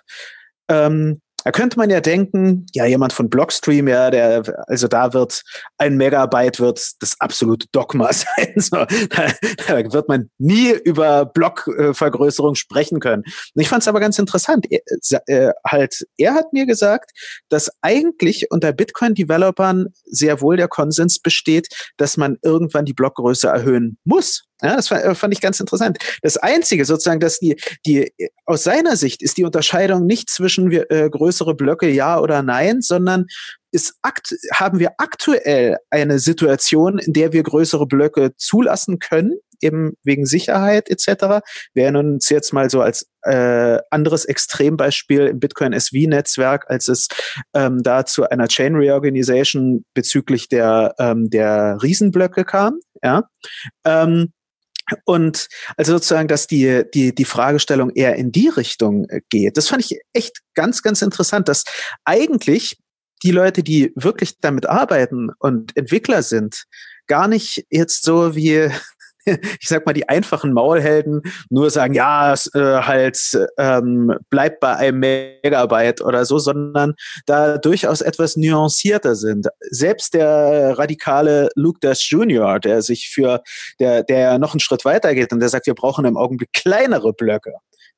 [0.69, 5.43] Ähm, da könnte man ja denken, ja, jemand von Blockstream, ja, der, also da wird
[5.77, 8.53] ein Megabyte wird das absolute Dogma sein.
[8.57, 9.33] So, da,
[9.67, 13.23] da wird man nie über Blockvergrößerung sprechen können.
[13.23, 14.67] Und ich fand es aber ganz interessant.
[14.69, 17.11] Er, äh, halt, er hat mir gesagt,
[17.49, 21.67] dass eigentlich unter Bitcoin-Developern sehr wohl der Konsens besteht,
[21.97, 24.43] dass man irgendwann die Blockgröße erhöhen muss.
[24.63, 25.97] Ja, das fand, fand ich ganz interessant.
[26.21, 28.13] Das Einzige sozusagen, dass die, die,
[28.45, 33.25] aus seiner Sicht ist die Unterscheidung nicht zwischen äh, größere Blöcke ja oder nein, sondern
[33.71, 39.93] ist akt haben wir aktuell eine Situation, in der wir größere Blöcke zulassen können, eben
[40.03, 41.43] wegen Sicherheit etc.
[41.73, 47.07] Wir uns jetzt mal so als äh, anderes Extrembeispiel im Bitcoin SV-Netzwerk, als es
[47.53, 52.79] ähm, da zu einer Chain Reorganization bezüglich der, ähm, der Riesenblöcke kam.
[53.01, 53.23] Ja.
[53.85, 54.33] Ähm,
[55.05, 59.57] und also sozusagen, dass die, die, die Fragestellung eher in die Richtung äh, geht.
[59.57, 61.63] Das fand ich echt ganz, ganz interessant, dass
[62.05, 62.77] eigentlich
[63.23, 66.65] die Leute, die wirklich damit arbeiten und Entwickler sind,
[67.07, 68.69] gar nicht jetzt so wie
[69.59, 73.19] ich sag mal, die einfachen Maulhelden nur sagen, ja, es, äh, halt
[73.57, 76.93] ähm, bleibt bei einem Megabyte oder so, sondern
[77.25, 79.47] da durchaus etwas nuancierter sind.
[79.69, 83.41] Selbst der radikale Luke Dash Jr., der sich für,
[83.79, 87.13] der, der noch einen Schritt weiter geht und der sagt, wir brauchen im Augenblick kleinere
[87.13, 87.53] Blöcke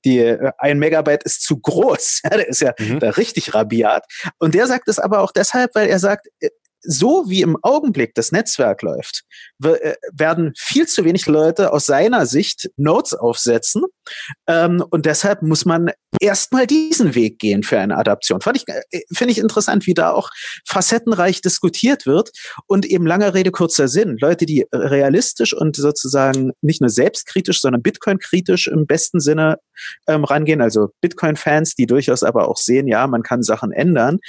[0.05, 2.21] die äh, ein Megabyte ist zu groß.
[2.32, 2.99] Der ist ja mhm.
[2.99, 4.05] da richtig rabiat.
[4.38, 6.49] Und der sagt es aber auch deshalb, weil er sagt, äh,
[6.88, 9.23] so wie im Augenblick das Netzwerk läuft,
[9.63, 13.83] äh, werden viel zu wenig Leute aus seiner Sicht Nodes aufsetzen.
[14.47, 18.41] Ähm, und deshalb muss man erstmal diesen Weg gehen für eine Adaption.
[18.41, 20.29] Fand ich, äh, finde ich interessant, wie da auch
[20.65, 22.31] facettenreich diskutiert wird
[22.67, 24.17] und eben langer Rede, kurzer Sinn.
[24.19, 29.57] Leute, die realistisch und sozusagen nicht nur selbstkritisch, sondern Bitcoin-kritisch im besten Sinne
[30.07, 30.61] ähm, rangehen.
[30.61, 34.19] Also Bitcoin-Fans, die durchaus aber auch sehen, ja, man kann Sachen ändern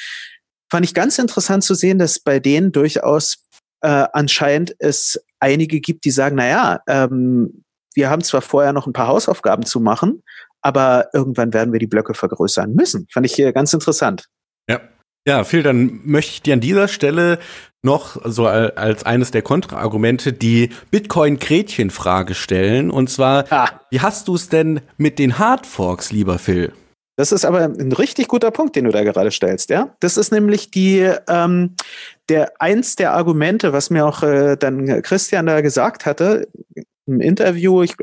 [0.71, 3.39] fand ich ganz interessant zu sehen, dass bei denen durchaus
[3.81, 7.65] äh, anscheinend es einige gibt, die sagen, naja, ähm,
[7.95, 10.23] wir haben zwar vorher noch ein paar Hausaufgaben zu machen,
[10.61, 13.07] aber irgendwann werden wir die Blöcke vergrößern müssen.
[13.13, 14.27] Fand ich hier ganz interessant.
[14.69, 14.81] Ja.
[15.29, 17.41] Ja, Phil, dann möchte ich dir an dieser Stelle
[17.83, 22.93] noch so als eines der Kontraargumente die Bitcoin-Gretchen-Frage stellen.
[22.93, 23.69] Und zwar, ah.
[23.91, 26.73] wie hast du es denn mit den Hardforks, lieber Phil?
[27.17, 29.97] Das ist aber ein richtig guter Punkt, den du da gerade stellst, ja.
[30.01, 31.75] Das ist nämlich die ähm,
[32.29, 36.49] der eins der Argumente, was mir auch äh, dann Christian da gesagt hatte
[37.07, 37.83] im Interview.
[37.83, 37.95] Ich,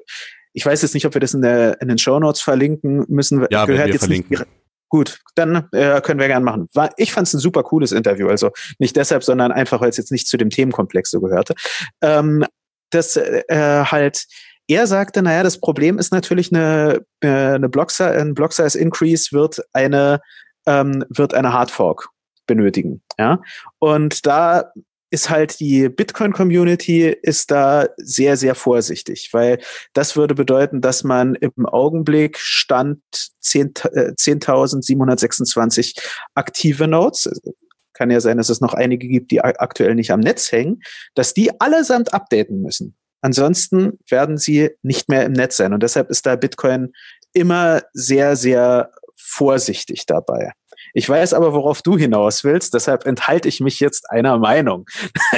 [0.54, 3.46] ich weiß jetzt nicht, ob wir das in, der, in den Show Notes verlinken müssen.
[3.52, 4.40] Ja, gehört wir jetzt verlinken.
[4.40, 4.48] Nicht,
[4.90, 6.68] Gut, dann äh, können wir gerne machen.
[6.76, 9.98] War, ich fand es ein super cooles Interview, also nicht deshalb, sondern einfach, weil es
[9.98, 11.56] jetzt nicht zu dem Themenkomplex so gehörte.
[12.02, 12.46] Ähm,
[12.92, 14.28] das äh, halt
[14.68, 19.32] er sagte, naja, das Problem ist natürlich eine, äh, eine Block ein Block Size Increase
[19.32, 20.22] wird eine,
[20.66, 22.10] ähm, wird eine Hard Fork
[22.48, 23.02] benötigen.
[23.18, 23.42] Ja?
[23.80, 24.72] Und da
[25.10, 29.60] ist halt die Bitcoin-Community ist da sehr, sehr vorsichtig, weil
[29.94, 33.00] das würde bedeuten, dass man im Augenblick Stand
[33.44, 36.04] 10.726 10
[36.34, 37.30] aktive Nodes,
[37.94, 40.82] kann ja sein, dass es noch einige gibt, die aktuell nicht am Netz hängen,
[41.14, 42.96] dass die allesamt updaten müssen.
[43.24, 45.74] Ansonsten werden sie nicht mehr im Netz sein.
[45.74, 46.92] Und deshalb ist da Bitcoin
[47.32, 50.52] immer sehr, sehr vorsichtig dabei.
[50.94, 54.86] Ich weiß aber, worauf du hinaus willst, deshalb enthalte ich mich jetzt einer Meinung.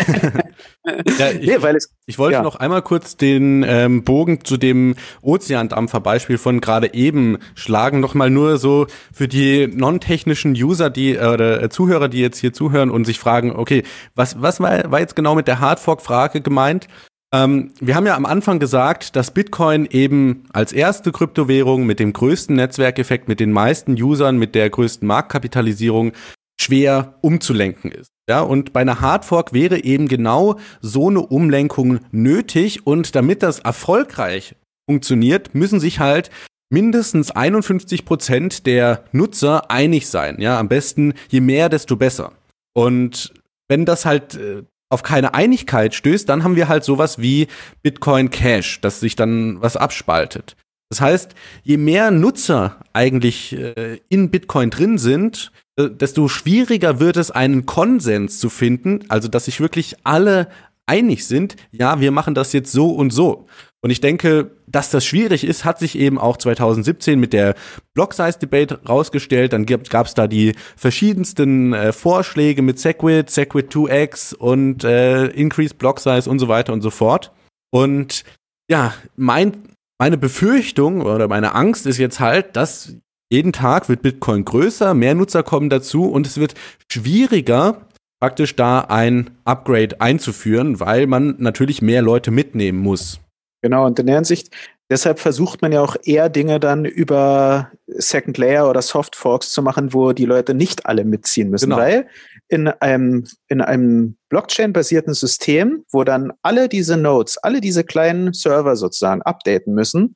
[1.19, 2.41] ja, ich, nee, weil es, ich wollte ja.
[2.41, 8.31] noch einmal kurz den ähm, Bogen zu dem Ozeandampfer-Beispiel von gerade eben schlagen, noch mal
[8.31, 12.89] nur so für die non-technischen User, die äh, oder äh, Zuhörer, die jetzt hier zuhören
[12.89, 13.83] und sich fragen, okay,
[14.15, 16.87] was was war, war jetzt genau mit der Hardfork-Frage gemeint?
[17.33, 22.13] Ähm, wir haben ja am Anfang gesagt, dass Bitcoin eben als erste Kryptowährung mit dem
[22.13, 26.13] größten Netzwerkeffekt, mit den meisten Usern, mit der größten Marktkapitalisierung
[26.59, 28.09] schwer umzulenken ist.
[28.29, 33.59] Ja, und bei einer Hardfork wäre eben genau so eine Umlenkung nötig und damit das
[33.59, 34.55] erfolgreich
[34.89, 36.31] funktioniert, müssen sich halt
[36.71, 40.41] mindestens 51 Prozent der Nutzer einig sein.
[40.41, 42.31] Ja, am besten je mehr, desto besser.
[42.73, 43.33] Und
[43.67, 44.63] wenn das halt äh,
[44.95, 47.47] auf keine Einigkeit stößt, dann haben wir halt sowas wie
[47.83, 50.55] Bitcoin Cash, dass sich dann was abspaltet.
[50.89, 57.17] Das heißt, je mehr Nutzer eigentlich äh, in Bitcoin drin sind, äh, desto schwieriger wird
[57.17, 60.47] es, einen Konsens zu finden, also dass sich wirklich alle
[60.85, 63.47] einig sind, ja, wir machen das jetzt so und so.
[63.85, 67.53] Und ich denke, dass das schwierig ist, hat sich eben auch 2017 mit der
[67.93, 69.53] Block-Size-Debate rausgestellt.
[69.53, 75.77] Dann gab es da die verschiedensten äh, Vorschläge mit Segwit, Segwit 2x und äh, Increased
[75.77, 77.31] Block Size und so weiter und so fort.
[77.69, 78.23] Und
[78.71, 79.55] ja, mein,
[79.99, 82.95] meine Befürchtung oder meine Angst ist jetzt halt, dass
[83.31, 86.55] jeden Tag wird Bitcoin größer, mehr Nutzer kommen dazu und es wird
[86.91, 87.81] schwieriger,
[88.19, 93.19] praktisch da ein Upgrade einzuführen, weil man natürlich mehr Leute mitnehmen muss.
[93.65, 94.55] Genau, und in der Hinsicht,
[94.91, 99.63] deshalb versucht man ja auch eher Dinge dann über Second Layer oder Soft Forks zu
[99.63, 101.81] machen, wo die Leute nicht alle mitziehen müssen, genau.
[101.81, 102.07] weil
[102.47, 108.75] in einem, in einem Blockchain-basierten System, wo dann alle diese Nodes, alle diese kleinen Server
[108.75, 110.13] sozusagen updaten müssen,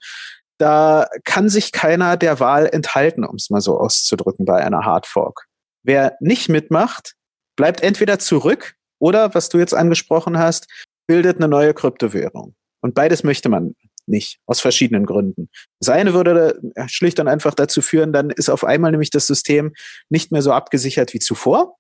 [0.60, 5.48] da kann sich keiner der Wahl enthalten, um es mal so auszudrücken, bei einer Hardfork.
[5.82, 7.16] Wer nicht mitmacht,
[7.56, 10.68] bleibt entweder zurück oder, was du jetzt angesprochen hast,
[11.08, 12.54] bildet eine neue Kryptowährung.
[12.82, 13.76] Und beides möchte man
[14.10, 15.50] nicht, aus verschiedenen Gründen.
[15.80, 19.74] Das eine würde schlicht und einfach dazu führen, dann ist auf einmal nämlich das System
[20.10, 21.76] nicht mehr so abgesichert wie zuvor.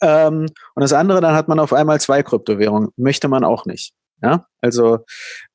[0.00, 2.90] Ähm, und das andere, dann hat man auf einmal zwei Kryptowährungen.
[2.96, 3.92] Möchte man auch nicht.
[4.22, 5.00] Ja, also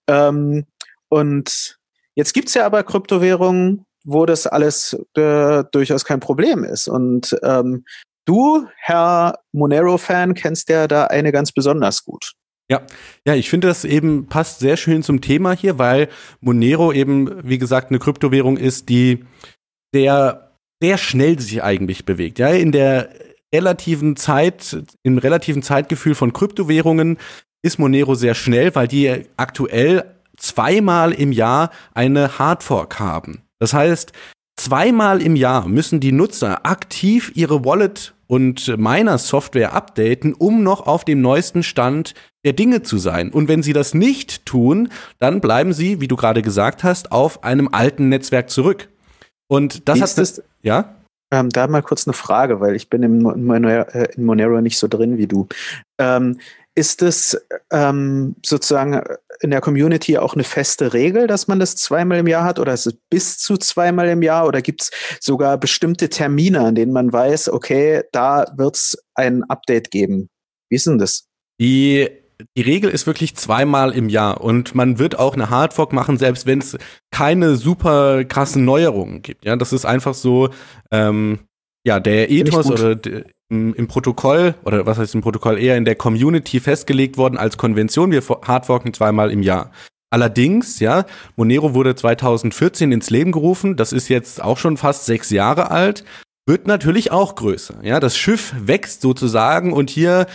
[0.08, 0.66] ähm,
[1.08, 1.78] und
[2.16, 6.90] jetzt gibt's ja aber Kryptowährungen, wo das alles äh, durchaus kein Problem ist.
[6.90, 7.86] Und ähm,
[8.26, 12.34] du, Herr Monero-Fan, kennst ja da eine ganz besonders gut.
[12.70, 12.82] Ja,
[13.26, 16.10] ja, ich finde, das eben passt sehr schön zum Thema hier, weil
[16.42, 19.24] Monero eben, wie gesagt, eine Kryptowährung ist, die
[19.94, 20.52] sehr,
[20.82, 22.40] sehr schnell sich eigentlich bewegt.
[22.40, 23.10] Ja, in der
[23.54, 27.18] relativen Zeit, im relativen Zeitgefühl von Kryptowährungen
[27.62, 33.44] ist Monero sehr schnell, weil die aktuell zweimal im Jahr eine Hardfork haben.
[33.60, 34.12] Das heißt,
[34.58, 40.86] zweimal im Jahr müssen die Nutzer aktiv ihre Wallet und meiner Software updaten, um noch
[40.86, 42.14] auf dem neuesten Stand
[42.46, 43.30] der Dinge zu sein.
[43.30, 47.44] Und wenn sie das nicht tun, dann bleiben sie, wie du gerade gesagt hast, auf
[47.44, 48.90] einem alten Netzwerk zurück.
[49.48, 50.96] Und das hat das, ja?
[51.32, 54.78] Ähm, da mal kurz eine Frage, weil ich bin in Monero, äh, in Monero nicht
[54.78, 55.48] so drin wie du.
[56.00, 56.40] Ähm,
[56.76, 57.38] ist es
[57.72, 59.02] ähm, sozusagen
[59.42, 62.74] in der Community auch eine feste Regel, dass man das zweimal im Jahr hat oder
[62.74, 66.94] ist es bis zu zweimal im Jahr oder gibt es sogar bestimmte Termine, an denen
[66.94, 70.30] man weiß, okay, da wird es ein Update geben?
[70.70, 71.28] Wie ist denn das?
[71.60, 72.10] Die
[72.56, 76.46] die Regel ist wirklich zweimal im Jahr und man wird auch eine Hardfork machen, selbst
[76.46, 76.78] wenn es
[77.12, 79.46] keine super krassen Neuerungen gibt.
[79.46, 80.50] Ja, das ist einfach so,
[80.92, 81.40] ähm,
[81.88, 83.00] ja, der Ethos oder
[83.50, 87.58] im, im, Protokoll oder was heißt im Protokoll eher in der Community festgelegt worden als
[87.58, 88.12] Konvention.
[88.12, 89.72] Wir hardforken zweimal im Jahr.
[90.10, 91.06] Allerdings, ja,
[91.38, 93.78] Monero wurde 2014 ins Leben gerufen.
[93.78, 96.04] Das ist jetzt auch schon fast sechs Jahre alt
[96.48, 97.76] wird natürlich auch größer.
[97.84, 100.28] Ja, das Schiff wächst sozusagen und hier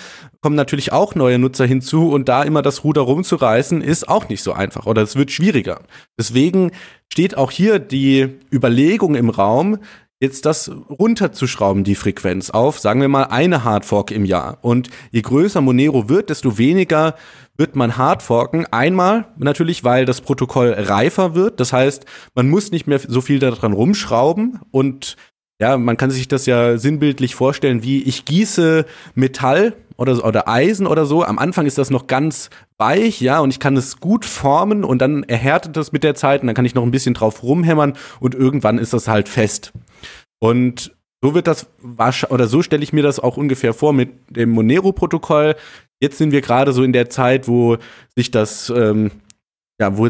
[0.42, 4.42] kommen natürlich auch neue Nutzer hinzu und da immer das Ruder rumzureißen ist auch nicht
[4.42, 5.80] so einfach oder es wird schwieriger.
[6.18, 6.72] Deswegen
[7.10, 9.78] steht auch hier die Überlegung im Raum,
[10.22, 14.58] jetzt das runterzuschrauben, die Frequenz auf, sagen wir mal, eine Hardfork im Jahr.
[14.62, 17.16] Und je größer Monero wird, desto weniger
[17.56, 18.64] wird man Hardforken.
[18.70, 21.58] Einmal natürlich, weil das Protokoll reifer wird.
[21.58, 22.06] Das heißt,
[22.36, 25.16] man muss nicht mehr so viel daran rumschrauben und
[25.60, 30.86] ja, man kann sich das ja sinnbildlich vorstellen, wie ich gieße Metall oder, oder Eisen
[30.86, 31.24] oder so.
[31.24, 34.98] Am Anfang ist das noch ganz weich, ja, und ich kann es gut formen und
[35.00, 37.94] dann erhärtet es mit der Zeit und dann kann ich noch ein bisschen drauf rumhämmern
[38.20, 39.72] und irgendwann ist das halt fest.
[40.38, 41.68] Und so wird das
[42.28, 45.54] oder so stelle ich mir das auch ungefähr vor mit dem Monero-Protokoll.
[46.00, 47.76] Jetzt sind wir gerade so in der Zeit, wo
[48.16, 49.12] sich das ähm,
[49.80, 50.08] ja, wo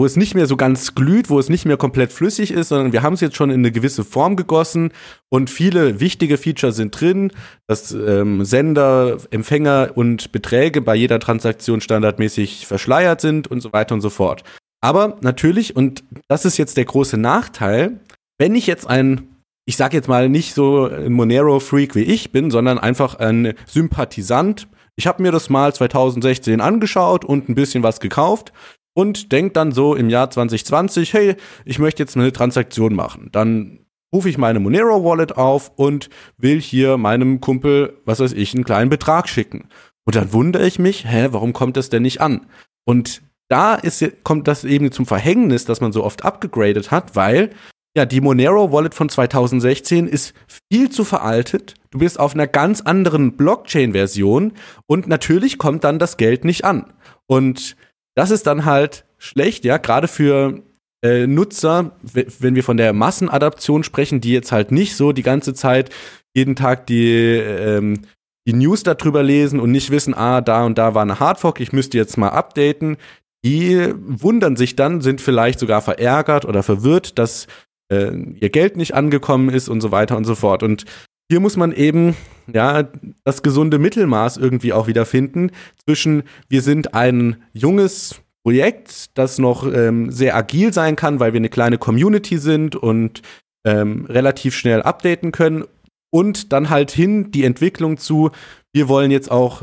[0.00, 2.94] wo es nicht mehr so ganz glüht, wo es nicht mehr komplett flüssig ist, sondern
[2.94, 4.92] wir haben es jetzt schon in eine gewisse Form gegossen
[5.28, 7.32] und viele wichtige Features sind drin,
[7.66, 13.94] dass ähm, Sender, Empfänger und Beträge bei jeder Transaktion standardmäßig verschleiert sind und so weiter
[13.94, 14.42] und so fort.
[14.80, 18.00] Aber natürlich, und das ist jetzt der große Nachteil,
[18.38, 19.28] wenn ich jetzt ein
[19.66, 24.66] ich sage jetzt mal nicht so ein Monero-Freak wie ich bin, sondern einfach ein Sympathisant.
[24.96, 28.52] Ich habe mir das mal 2016 angeschaut und ein bisschen was gekauft
[28.94, 33.28] und denkt dann so im Jahr 2020, hey, ich möchte jetzt eine Transaktion machen.
[33.32, 38.54] Dann rufe ich meine Monero Wallet auf und will hier meinem Kumpel, was weiß ich,
[38.54, 39.68] einen kleinen Betrag schicken.
[40.04, 42.46] Und dann wundere ich mich, hä, warum kommt das denn nicht an?
[42.84, 47.50] Und da ist, kommt das eben zum Verhängnis, dass man so oft abgegradet hat, weil
[47.96, 50.32] ja, die Monero Wallet von 2016 ist
[50.70, 51.74] viel zu veraltet.
[51.90, 54.52] Du bist auf einer ganz anderen Blockchain-Version
[54.86, 56.92] und natürlich kommt dann das Geld nicht an.
[57.26, 57.76] Und
[58.14, 60.62] das ist dann halt schlecht, ja, gerade für
[61.02, 65.54] äh, Nutzer, wenn wir von der Massenadaption sprechen, die jetzt halt nicht so die ganze
[65.54, 65.90] Zeit
[66.34, 68.02] jeden Tag die, ähm,
[68.46, 71.72] die News darüber lesen und nicht wissen, ah, da und da war eine Hardfork, ich
[71.72, 72.96] müsste jetzt mal updaten.
[73.44, 77.46] die wundern sich dann, sind vielleicht sogar verärgert oder verwirrt, dass
[77.90, 80.62] äh, ihr Geld nicht angekommen ist und so weiter und so fort.
[80.62, 80.84] Und
[81.30, 82.16] hier muss man eben
[82.52, 82.88] ja
[83.24, 85.52] das gesunde Mittelmaß irgendwie auch wieder finden
[85.86, 91.38] zwischen wir sind ein junges Projekt, das noch ähm, sehr agil sein kann, weil wir
[91.38, 93.22] eine kleine Community sind und
[93.64, 95.64] ähm, relativ schnell updaten können
[96.10, 98.30] und dann halt hin die Entwicklung zu,
[98.72, 99.62] wir wollen jetzt auch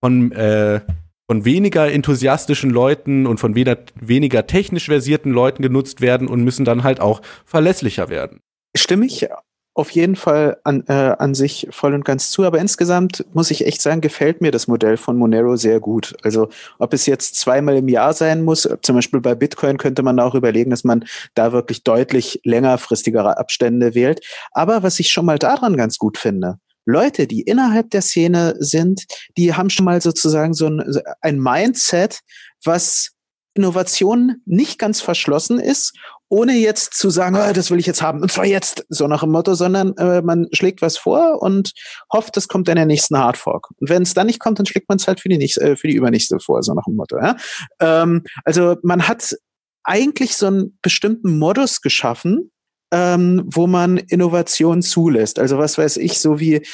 [0.00, 0.82] von, äh,
[1.28, 6.64] von weniger enthusiastischen Leuten und von weniger, weniger technisch versierten Leuten genutzt werden und müssen
[6.64, 8.38] dann halt auch verlässlicher werden.
[8.76, 9.26] Stimme ich
[9.78, 12.44] auf jeden Fall an, äh, an sich voll und ganz zu.
[12.44, 16.16] Aber insgesamt muss ich echt sagen, gefällt mir das Modell von Monero sehr gut.
[16.22, 16.48] Also
[16.80, 20.34] ob es jetzt zweimal im Jahr sein muss, zum Beispiel bei Bitcoin könnte man auch
[20.34, 21.04] überlegen, dass man
[21.34, 24.20] da wirklich deutlich längerfristigere Abstände wählt.
[24.50, 29.04] Aber was ich schon mal daran ganz gut finde, Leute, die innerhalb der Szene sind,
[29.36, 30.82] die haben schon mal sozusagen so ein,
[31.20, 32.20] ein Mindset,
[32.64, 33.10] was
[33.54, 35.92] Innovation nicht ganz verschlossen ist
[36.30, 39.20] ohne jetzt zu sagen, oh, das will ich jetzt haben, und zwar jetzt, so nach
[39.22, 41.72] dem Motto, sondern äh, man schlägt was vor und
[42.12, 43.68] hofft, das kommt in der nächsten Hardfork.
[43.78, 45.76] Und wenn es dann nicht kommt, dann schlägt man es halt für die, nächste, äh,
[45.76, 47.18] für die übernächste vor, so nach dem Motto.
[47.18, 47.36] Ja?
[47.80, 49.34] Ähm, also man hat
[49.84, 52.50] eigentlich so einen bestimmten Modus geschaffen,
[52.92, 55.38] ähm, wo man Innovation zulässt.
[55.38, 56.66] Also was weiß ich, so wie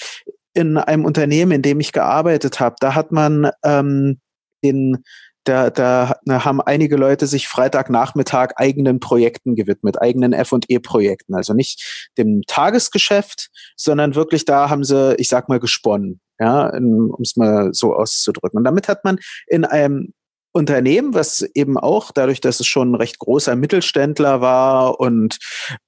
[0.52, 4.20] in einem Unternehmen, in dem ich gearbeitet habe, da hat man ähm,
[4.64, 5.04] den
[5.44, 11.34] da, da haben einige Leute sich Freitagnachmittag eigenen Projekten gewidmet, eigenen F&E-Projekten.
[11.34, 17.14] Also nicht dem Tagesgeschäft, sondern wirklich da haben sie, ich sag mal, gesponnen, ja, um
[17.20, 18.58] es mal so auszudrücken.
[18.58, 20.12] Und damit hat man in einem
[20.54, 25.38] Unternehmen, was eben auch dadurch, dass es schon ein recht großer Mittelständler war und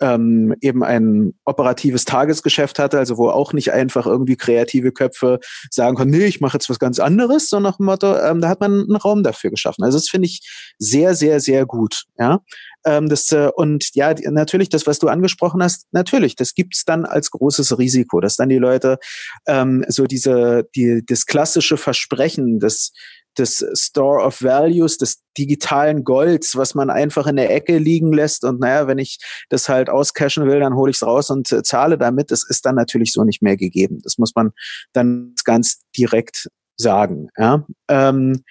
[0.01, 5.39] ähm, eben ein operatives Tagesgeschäft hatte, also wo auch nicht einfach irgendwie kreative Köpfe
[5.71, 8.49] sagen konnten, nee, ich mache jetzt was ganz anderes, so nach dem Motto, ähm, da
[8.49, 9.85] hat man einen Raum dafür geschaffen.
[9.85, 10.41] Also das finde ich
[10.79, 12.05] sehr, sehr, sehr gut.
[12.19, 12.41] Ja,
[12.87, 16.85] ähm, das, äh, und ja, die, natürlich, das, was du angesprochen hast, natürlich, das gibt's
[16.85, 18.99] dann als großes Risiko, dass dann die Leute
[19.47, 22.93] ähm, so diese, die, das klassische Versprechen, das
[23.39, 28.45] des Store of Values, des digitalen Golds, was man einfach in der Ecke liegen lässt.
[28.45, 29.19] Und naja, wenn ich
[29.51, 32.31] das halt auscashen will, dann hole ich es raus und äh, zahle damit.
[32.31, 34.01] Das ist dann natürlich so nicht mehr gegeben.
[34.03, 34.53] Das muss man
[34.95, 37.29] dann ganz direkt sagen.
[37.37, 37.67] Ja?
[37.89, 38.43] Ähm,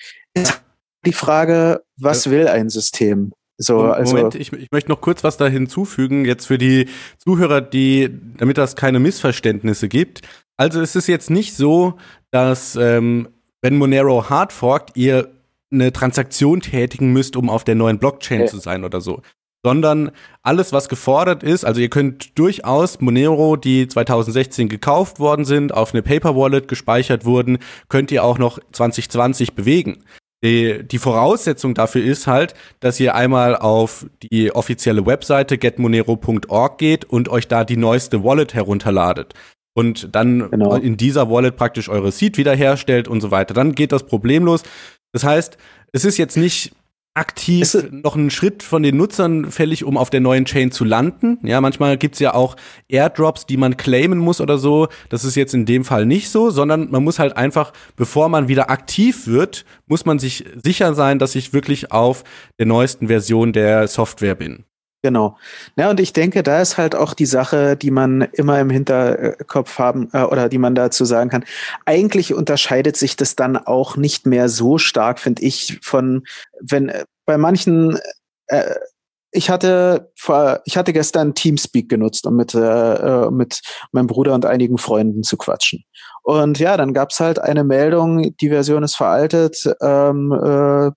[1.05, 3.33] die Frage, was will ein System?
[3.57, 7.61] So, also Moment, ich, ich möchte noch kurz was da hinzufügen, jetzt für die Zuhörer,
[7.61, 10.21] die, damit das keine Missverständnisse gibt.
[10.57, 11.95] Also es ist jetzt nicht so,
[12.31, 13.29] dass ähm,
[13.61, 15.29] wenn Monero hard forkt, ihr
[15.71, 18.45] eine Transaktion tätigen müsst, um auf der neuen Blockchain ja.
[18.47, 19.21] zu sein oder so.
[19.63, 20.11] Sondern
[20.43, 25.93] alles, was gefordert ist, also ihr könnt durchaus Monero, die 2016 gekauft worden sind, auf
[25.93, 27.57] eine Paper Wallet gespeichert wurden,
[27.89, 30.03] könnt ihr auch noch 2020 bewegen.
[30.45, 37.03] Die, die Voraussetzung dafür ist halt, dass ihr einmal auf die offizielle Webseite getmonero.org geht
[37.03, 39.33] und euch da die neueste Wallet herunterladet
[39.73, 40.75] und dann genau.
[40.75, 43.55] in dieser Wallet praktisch eure Seed wiederherstellt und so weiter.
[43.55, 44.61] Dann geht das problemlos.
[45.13, 45.57] Das heißt,
[45.93, 46.73] es ist jetzt nicht
[47.15, 51.39] aktiv noch ein Schritt von den Nutzern fällig, um auf der neuen Chain zu landen.
[51.43, 52.55] Ja, manchmal gibt's ja auch
[52.89, 54.89] Airdrops, die man claimen muss oder so.
[55.09, 58.49] Das ist jetzt in dem Fall nicht so, sondern man muss halt einfach, bevor man
[58.49, 62.23] wieder aktiv wird, muss man sich sicher sein, dass ich wirklich auf
[62.59, 64.65] der neuesten Version der Software bin.
[65.05, 65.37] Genau.
[65.77, 69.77] Ja, und ich denke, da ist halt auch die Sache, die man immer im Hinterkopf
[69.77, 71.45] haben äh, oder die man dazu sagen kann.
[71.85, 76.23] Eigentlich unterscheidet sich das dann auch nicht mehr so stark, finde ich, von
[76.59, 77.99] wenn äh, bei manchen
[78.47, 78.63] äh,
[79.29, 84.45] ich hatte vor, ich hatte gestern Teamspeak genutzt, um mit, äh, mit meinem Bruder und
[84.45, 85.83] einigen Freunden zu quatschen.
[86.23, 90.89] Und ja, dann gab's halt eine Meldung, die Version ist veraltet, ähm, äh,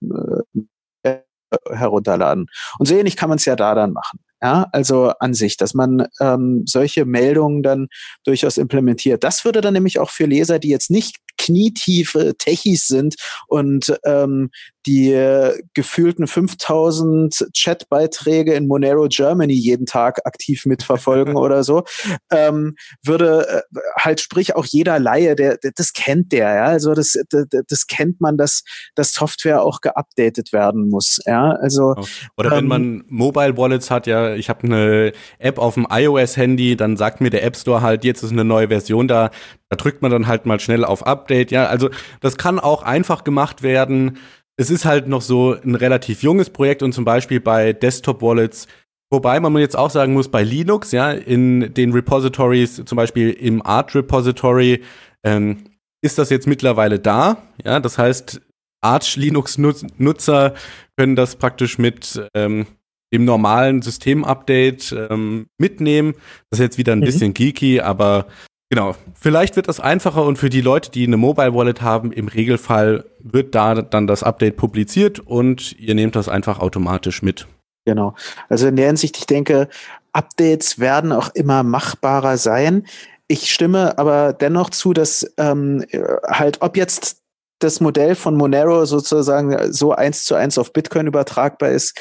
[1.71, 2.47] herunterladen.
[2.79, 4.21] Und so ähnlich kann man es ja da dann machen.
[4.41, 7.89] Ja, also an sich, dass man ähm, solche Meldungen dann
[8.25, 9.25] durchaus implementiert.
[9.25, 13.17] Das würde dann nämlich auch für Leser, die jetzt nicht knietiefe Techies sind
[13.47, 14.51] und ähm,
[14.89, 21.85] die äh, gefühlten 5000 Chatbeiträge in Monero Germany jeden Tag aktiv mitverfolgen oder so,
[22.33, 22.75] ähm,
[23.05, 27.19] würde äh, halt sprich auch jeder Laie, der, der das kennt der, ja, also das,
[27.29, 28.63] das, das kennt man, dass
[28.95, 31.95] dass Software auch geupdatet werden muss, ja, also
[32.39, 36.37] oder wenn ähm, man Mobile Wallets hat, ja, ich habe eine App auf dem iOS
[36.39, 39.31] Handy, dann sagt mir der App Store halt, jetzt ist eine neue Version da,
[39.71, 41.91] da drückt man dann halt mal schnell auf Update, ja, also
[42.21, 44.19] das kann auch einfach gemacht werden
[44.59, 48.67] es ist halt noch so ein relativ junges Projekt und zum Beispiel bei Desktop-Wallets,
[49.11, 53.65] wobei man jetzt auch sagen muss, bei Linux, ja, in den Repositories, zum Beispiel im
[53.65, 54.83] Art Repository,
[55.25, 55.59] ähm,
[56.03, 57.45] ist das jetzt mittlerweile da.
[57.65, 58.41] Ja, das heißt,
[58.81, 60.55] Arch Linux-Nutzer
[60.97, 62.67] können das praktisch mit ähm,
[63.13, 66.15] dem normalen System-Update ähm, mitnehmen.
[66.51, 67.05] Das ist jetzt wieder ein mhm.
[67.05, 68.27] bisschen geeky, aber
[68.71, 68.95] genau.
[69.15, 73.05] Vielleicht wird das einfacher und für die Leute, die eine Mobile Wallet haben, im Regelfall
[73.21, 77.47] wird da dann das Update publiziert und ihr nehmt das einfach automatisch mit.
[77.85, 78.15] Genau.
[78.49, 79.69] Also in der Hinsicht, ich denke,
[80.13, 82.87] Updates werden auch immer machbarer sein.
[83.29, 85.85] Ich stimme aber dennoch zu, dass ähm,
[86.27, 87.23] halt, ob jetzt
[87.61, 91.99] das Modell von Monero sozusagen so eins zu eins auf Bitcoin übertragbar ist,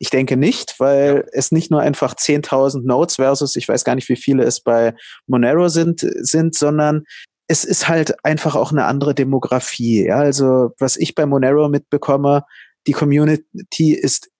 [0.00, 1.22] ich denke nicht, weil ja.
[1.32, 4.94] es nicht nur einfach 10.000 Nodes versus, ich weiß gar nicht, wie viele es bei
[5.26, 7.04] Monero sind, sind, sondern
[7.48, 10.06] es ist halt einfach auch eine andere Demografie.
[10.06, 12.44] Ja, also was ich bei Monero mitbekomme,
[12.86, 14.30] die Community ist,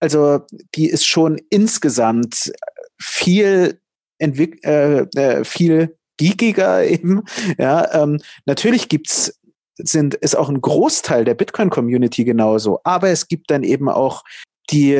[0.00, 0.40] also
[0.74, 2.52] die ist schon insgesamt
[3.00, 3.80] viel
[4.18, 7.22] entwick äh, äh, viel geekiger eben.
[7.58, 9.38] Ja, ähm, natürlich gibt's
[9.76, 12.80] sind, ist auch ein Großteil der Bitcoin-Community genauso.
[12.84, 14.22] Aber es gibt dann eben auch
[14.70, 14.94] die,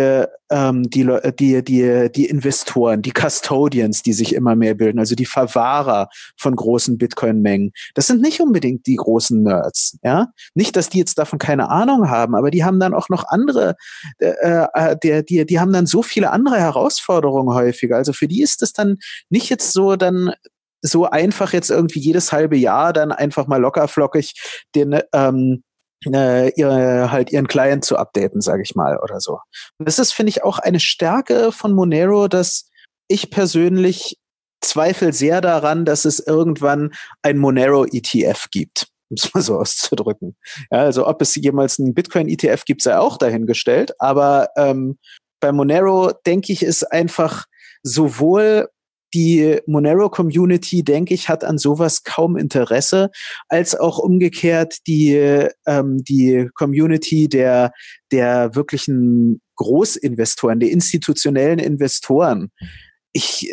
[0.50, 1.08] ähm, die,
[1.38, 6.54] die, die, die Investoren, die Custodians, die sich immer mehr bilden, also die Verwahrer von
[6.54, 7.72] großen Bitcoin-Mengen.
[7.94, 10.28] Das sind nicht unbedingt die großen Nerds, ja.
[10.54, 13.76] Nicht, dass die jetzt davon keine Ahnung haben, aber die haben dann auch noch andere,
[14.18, 17.96] äh, äh, die, die, die haben dann so viele andere Herausforderungen häufiger.
[17.96, 18.98] Also für die ist es dann
[19.30, 20.32] nicht jetzt so dann
[20.82, 24.34] so einfach jetzt irgendwie jedes halbe Jahr dann einfach mal lockerflockig
[24.74, 25.62] den ähm,
[26.06, 29.40] äh, ihr, halt ihren Client zu updaten, sage ich mal, oder so.
[29.78, 32.70] Und das ist, finde ich, auch eine Stärke von Monero, dass
[33.08, 34.18] ich persönlich
[34.60, 36.92] zweifle sehr daran, dass es irgendwann
[37.22, 40.36] ein Monero ETF gibt um es mal so auszudrücken.
[40.70, 43.92] Ja, also ob es jemals einen Bitcoin-ETF gibt, sei auch dahingestellt.
[44.00, 44.98] Aber ähm,
[45.40, 47.44] bei Monero denke ich, ist einfach
[47.82, 48.68] sowohl
[49.14, 53.10] die Monero-Community, denke ich, hat an sowas kaum Interesse,
[53.48, 57.72] als auch umgekehrt die, ähm, die Community der,
[58.12, 62.50] der wirklichen Großinvestoren, der institutionellen Investoren.
[63.12, 63.48] Ich,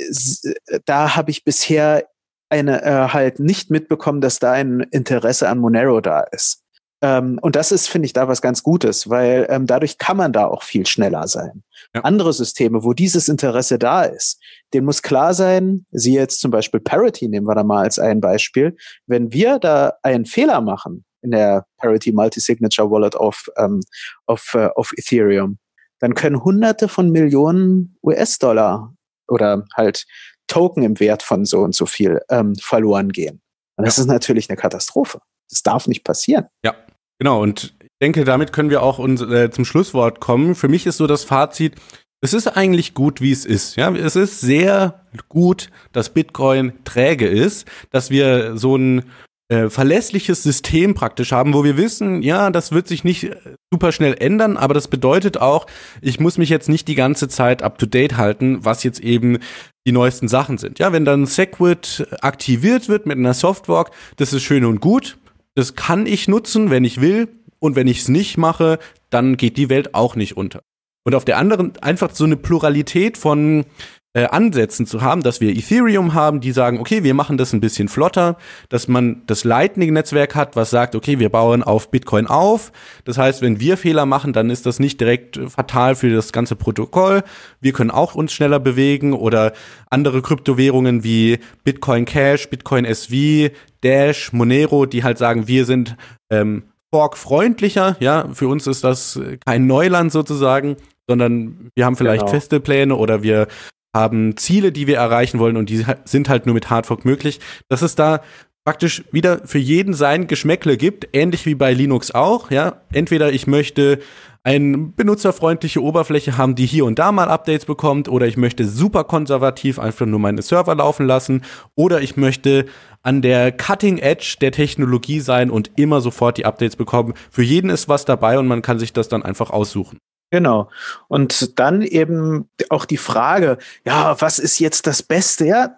[0.86, 2.06] da habe ich bisher
[2.50, 6.61] eine äh, halt nicht mitbekommen, dass da ein Interesse an Monero da ist.
[7.02, 10.34] Ähm, und das ist, finde ich, da was ganz Gutes, weil ähm, dadurch kann man
[10.34, 11.64] da auch viel schneller sein.
[11.96, 12.02] Ja.
[12.02, 14.40] Andere Systeme, wo dieses Interesse da ist,
[14.74, 18.22] dem muss klar sein, sie jetzt zum Beispiel Parity nehmen wir da mal als ein
[18.22, 18.76] Beispiel.
[19.08, 23.82] Wenn wir da einen Fehler machen in der Parity Multi-Signature Wallet auf, ähm,
[24.28, 25.58] auf, äh, auf Ethereum,
[26.00, 28.94] dann können hunderte von Millionen US-Dollar
[29.28, 30.06] oder halt
[30.48, 33.42] Token im Wert von so und so viel ähm, verloren gehen.
[33.78, 34.02] Und das ja.
[34.04, 35.20] ist natürlich eine Katastrophe.
[35.50, 36.46] Das darf nicht passieren.
[36.64, 36.76] Ja,
[37.22, 37.40] genau.
[37.40, 40.56] Und ich denke, damit können wir auch uns, äh, zum Schlusswort kommen.
[40.56, 41.76] Für mich ist so das Fazit,
[42.20, 43.76] es ist eigentlich gut, wie es ist.
[43.76, 49.04] Ja, es ist sehr gut, dass Bitcoin träge ist, dass wir so ein
[49.50, 53.36] äh, verlässliches System praktisch haben, wo wir wissen, ja, das wird sich nicht äh,
[53.72, 55.68] super schnell ändern, aber das bedeutet auch,
[56.02, 59.38] ich muss mich jetzt nicht die ganze Zeit up to date halten, was jetzt eben
[59.86, 60.80] die neuesten Sachen sind.
[60.80, 65.18] Ja, wenn dann Segwit aktiviert wird mit einer Softwalk, das ist schön und gut.
[65.56, 67.28] Das kann ich nutzen, wenn ich will.
[67.60, 68.80] Und wenn ich es nicht mache,
[69.10, 70.62] dann geht die Welt auch nicht unter.
[71.04, 73.66] Und auf der anderen einfach so eine Pluralität von
[74.14, 77.62] äh, Ansätzen zu haben, dass wir Ethereum haben, die sagen, okay, wir machen das ein
[77.62, 78.38] bisschen flotter,
[78.68, 82.74] dass man das Lightning-Netzwerk hat, was sagt, okay, wir bauen auf Bitcoin auf.
[83.06, 86.58] Das heißt, wenn wir Fehler machen, dann ist das nicht direkt fatal für das ganze
[86.58, 87.24] Protokoll.
[87.62, 89.54] Wir können auch uns schneller bewegen oder
[89.90, 95.96] andere Kryptowährungen wie Bitcoin Cash, Bitcoin SV, Dash, Monero, die halt sagen, wir sind
[96.30, 97.96] ähm, Fork-freundlicher.
[98.02, 100.76] Ja, für uns ist das kein Neuland sozusagen,
[101.08, 102.32] sondern wir haben vielleicht genau.
[102.32, 103.48] feste Pläne oder wir
[103.94, 107.40] haben Ziele, die wir erreichen wollen und die sind halt nur mit Hardfork möglich.
[107.70, 108.22] Dass es da
[108.64, 112.82] praktisch wieder für jeden sein Geschmäckle gibt, ähnlich wie bei Linux auch, ja.
[112.94, 114.00] Entweder ich möchte
[114.44, 119.04] eine benutzerfreundliche Oberfläche haben, die hier und da mal Updates bekommt, oder ich möchte super
[119.04, 121.44] konservativ einfach nur meine Server laufen lassen,
[121.76, 122.66] oder ich möchte
[123.04, 127.14] an der Cutting Edge der Technologie sein und immer sofort die Updates bekommen.
[127.30, 130.00] Für jeden ist was dabei und man kann sich das dann einfach aussuchen.
[130.32, 130.70] Genau.
[131.10, 135.46] Und dann eben auch die Frage, ja, was ist jetzt das Beste?
[135.46, 135.76] Ja,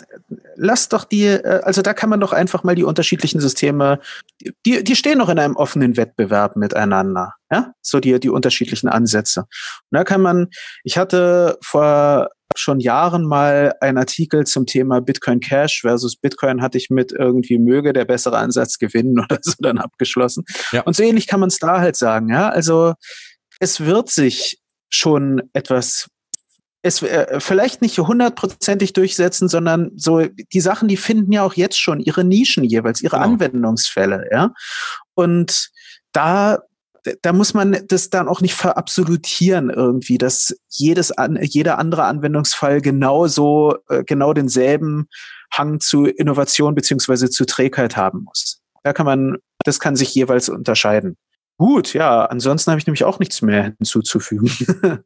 [0.56, 4.00] lass doch die, äh, also da kann man doch einfach mal die unterschiedlichen Systeme,
[4.66, 7.34] die, die stehen noch in einem offenen Wettbewerb miteinander.
[7.52, 9.42] Ja, so die, die unterschiedlichen Ansätze.
[9.42, 10.50] Und da kann man,
[10.84, 16.78] ich hatte vor schon Jahren mal einen Artikel zum Thema Bitcoin Cash versus Bitcoin hatte
[16.78, 20.46] ich mit irgendwie möge der bessere Ansatz gewinnen oder so dann abgeschlossen.
[20.72, 20.82] Ja.
[20.82, 22.50] Und so ähnlich kann man es da halt sagen, ja.
[22.50, 22.94] Also
[23.60, 26.08] es wird sich schon etwas
[26.86, 31.80] es äh, vielleicht nicht hundertprozentig durchsetzen, sondern so die Sachen, die finden ja auch jetzt
[31.80, 33.30] schon ihre Nischen jeweils, ihre genau.
[33.30, 34.54] Anwendungsfälle, ja.
[35.16, 35.70] Und
[36.12, 36.60] da
[37.22, 42.82] da muss man das dann auch nicht verabsolutieren irgendwie, dass jedes an, jeder andere Anwendungsfall
[42.82, 45.08] genauso äh, genau denselben
[45.52, 48.62] Hang zu Innovation beziehungsweise zu Trägheit haben muss.
[48.84, 51.18] Da kann man, das kann sich jeweils unterscheiden.
[51.58, 54.50] Gut, ja, ansonsten habe ich nämlich auch nichts mehr hinzuzufügen.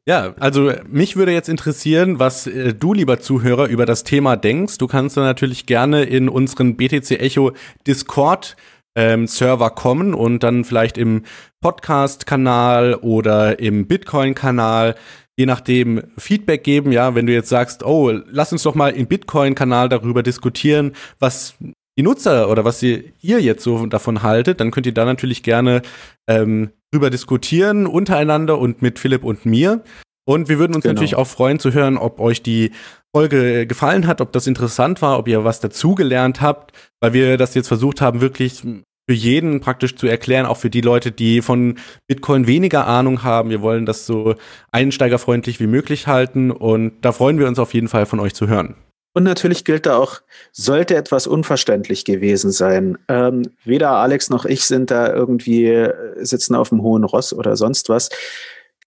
[0.05, 4.77] ja, also mich würde jetzt interessieren, was äh, du, lieber Zuhörer, über das Thema denkst.
[4.77, 7.51] Du kannst dann natürlich gerne in unseren BTC Echo
[7.85, 8.55] Discord
[8.95, 11.23] ähm, Server kommen und dann vielleicht im
[11.61, 14.95] Podcast-Kanal oder im Bitcoin-Kanal
[15.39, 19.05] je nachdem Feedback geben, ja, wenn du jetzt sagst, oh, lass uns doch mal im
[19.05, 21.53] Bitcoin-Kanal darüber diskutieren, was
[21.97, 25.43] die Nutzer oder was ihr, ihr jetzt so davon haltet, dann könnt ihr da natürlich
[25.43, 25.81] gerne
[26.27, 29.83] ähm, drüber diskutieren untereinander und mit Philipp und mir.
[30.25, 30.93] Und wir würden uns genau.
[30.93, 32.71] natürlich auch freuen zu hören, ob euch die
[33.15, 37.55] Folge gefallen hat, ob das interessant war, ob ihr was dazugelernt habt, weil wir das
[37.55, 41.75] jetzt versucht haben, wirklich für jeden praktisch zu erklären, auch für die Leute, die von
[42.07, 43.49] Bitcoin weniger Ahnung haben.
[43.49, 44.35] Wir wollen das so
[44.71, 48.47] einsteigerfreundlich wie möglich halten und da freuen wir uns auf jeden Fall von euch zu
[48.47, 48.75] hören.
[49.18, 52.99] Und natürlich gilt da auch, sollte etwas unverständlich gewesen sein.
[53.07, 55.91] Ähm, weder Alex noch ich sind da irgendwie, äh,
[56.24, 58.09] sitzen auf dem hohen Ross oder sonst was.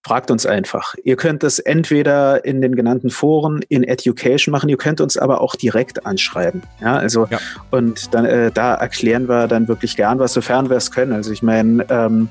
[0.04, 0.94] Fragt uns einfach.
[1.02, 5.40] Ihr könnt es entweder in den genannten Foren in Education machen, ihr könnt uns aber
[5.40, 6.62] auch direkt anschreiben.
[6.80, 7.40] Ja, also ja.
[7.72, 11.10] und dann äh, da erklären wir dann wirklich gern was, sofern wir es können.
[11.12, 12.28] Also ich meine, ähm,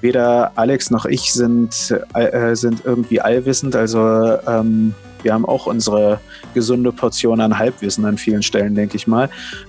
[0.00, 3.74] weder Alex noch ich sind, äh, sind irgendwie allwissend.
[3.74, 3.98] Also
[4.46, 6.20] ähm, wir haben auch unsere
[6.54, 9.28] gesunde Portion an Halbwissen an vielen Stellen, denke ich mal.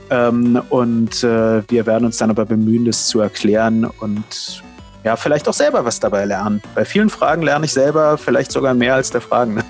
[0.09, 4.63] Ähm, und äh, wir werden uns dann aber bemühen, das zu erklären und
[5.03, 6.61] ja, vielleicht auch selber was dabei lernen.
[6.75, 9.61] Bei vielen Fragen lerne ich selber vielleicht sogar mehr als der Fragen.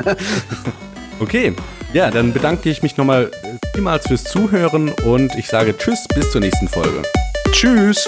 [1.20, 1.56] okay,
[1.92, 3.32] ja, dann bedanke ich mich nochmal
[3.74, 7.02] vielmals fürs Zuhören und ich sage Tschüss, bis zur nächsten Folge.
[7.52, 8.08] Tschüss.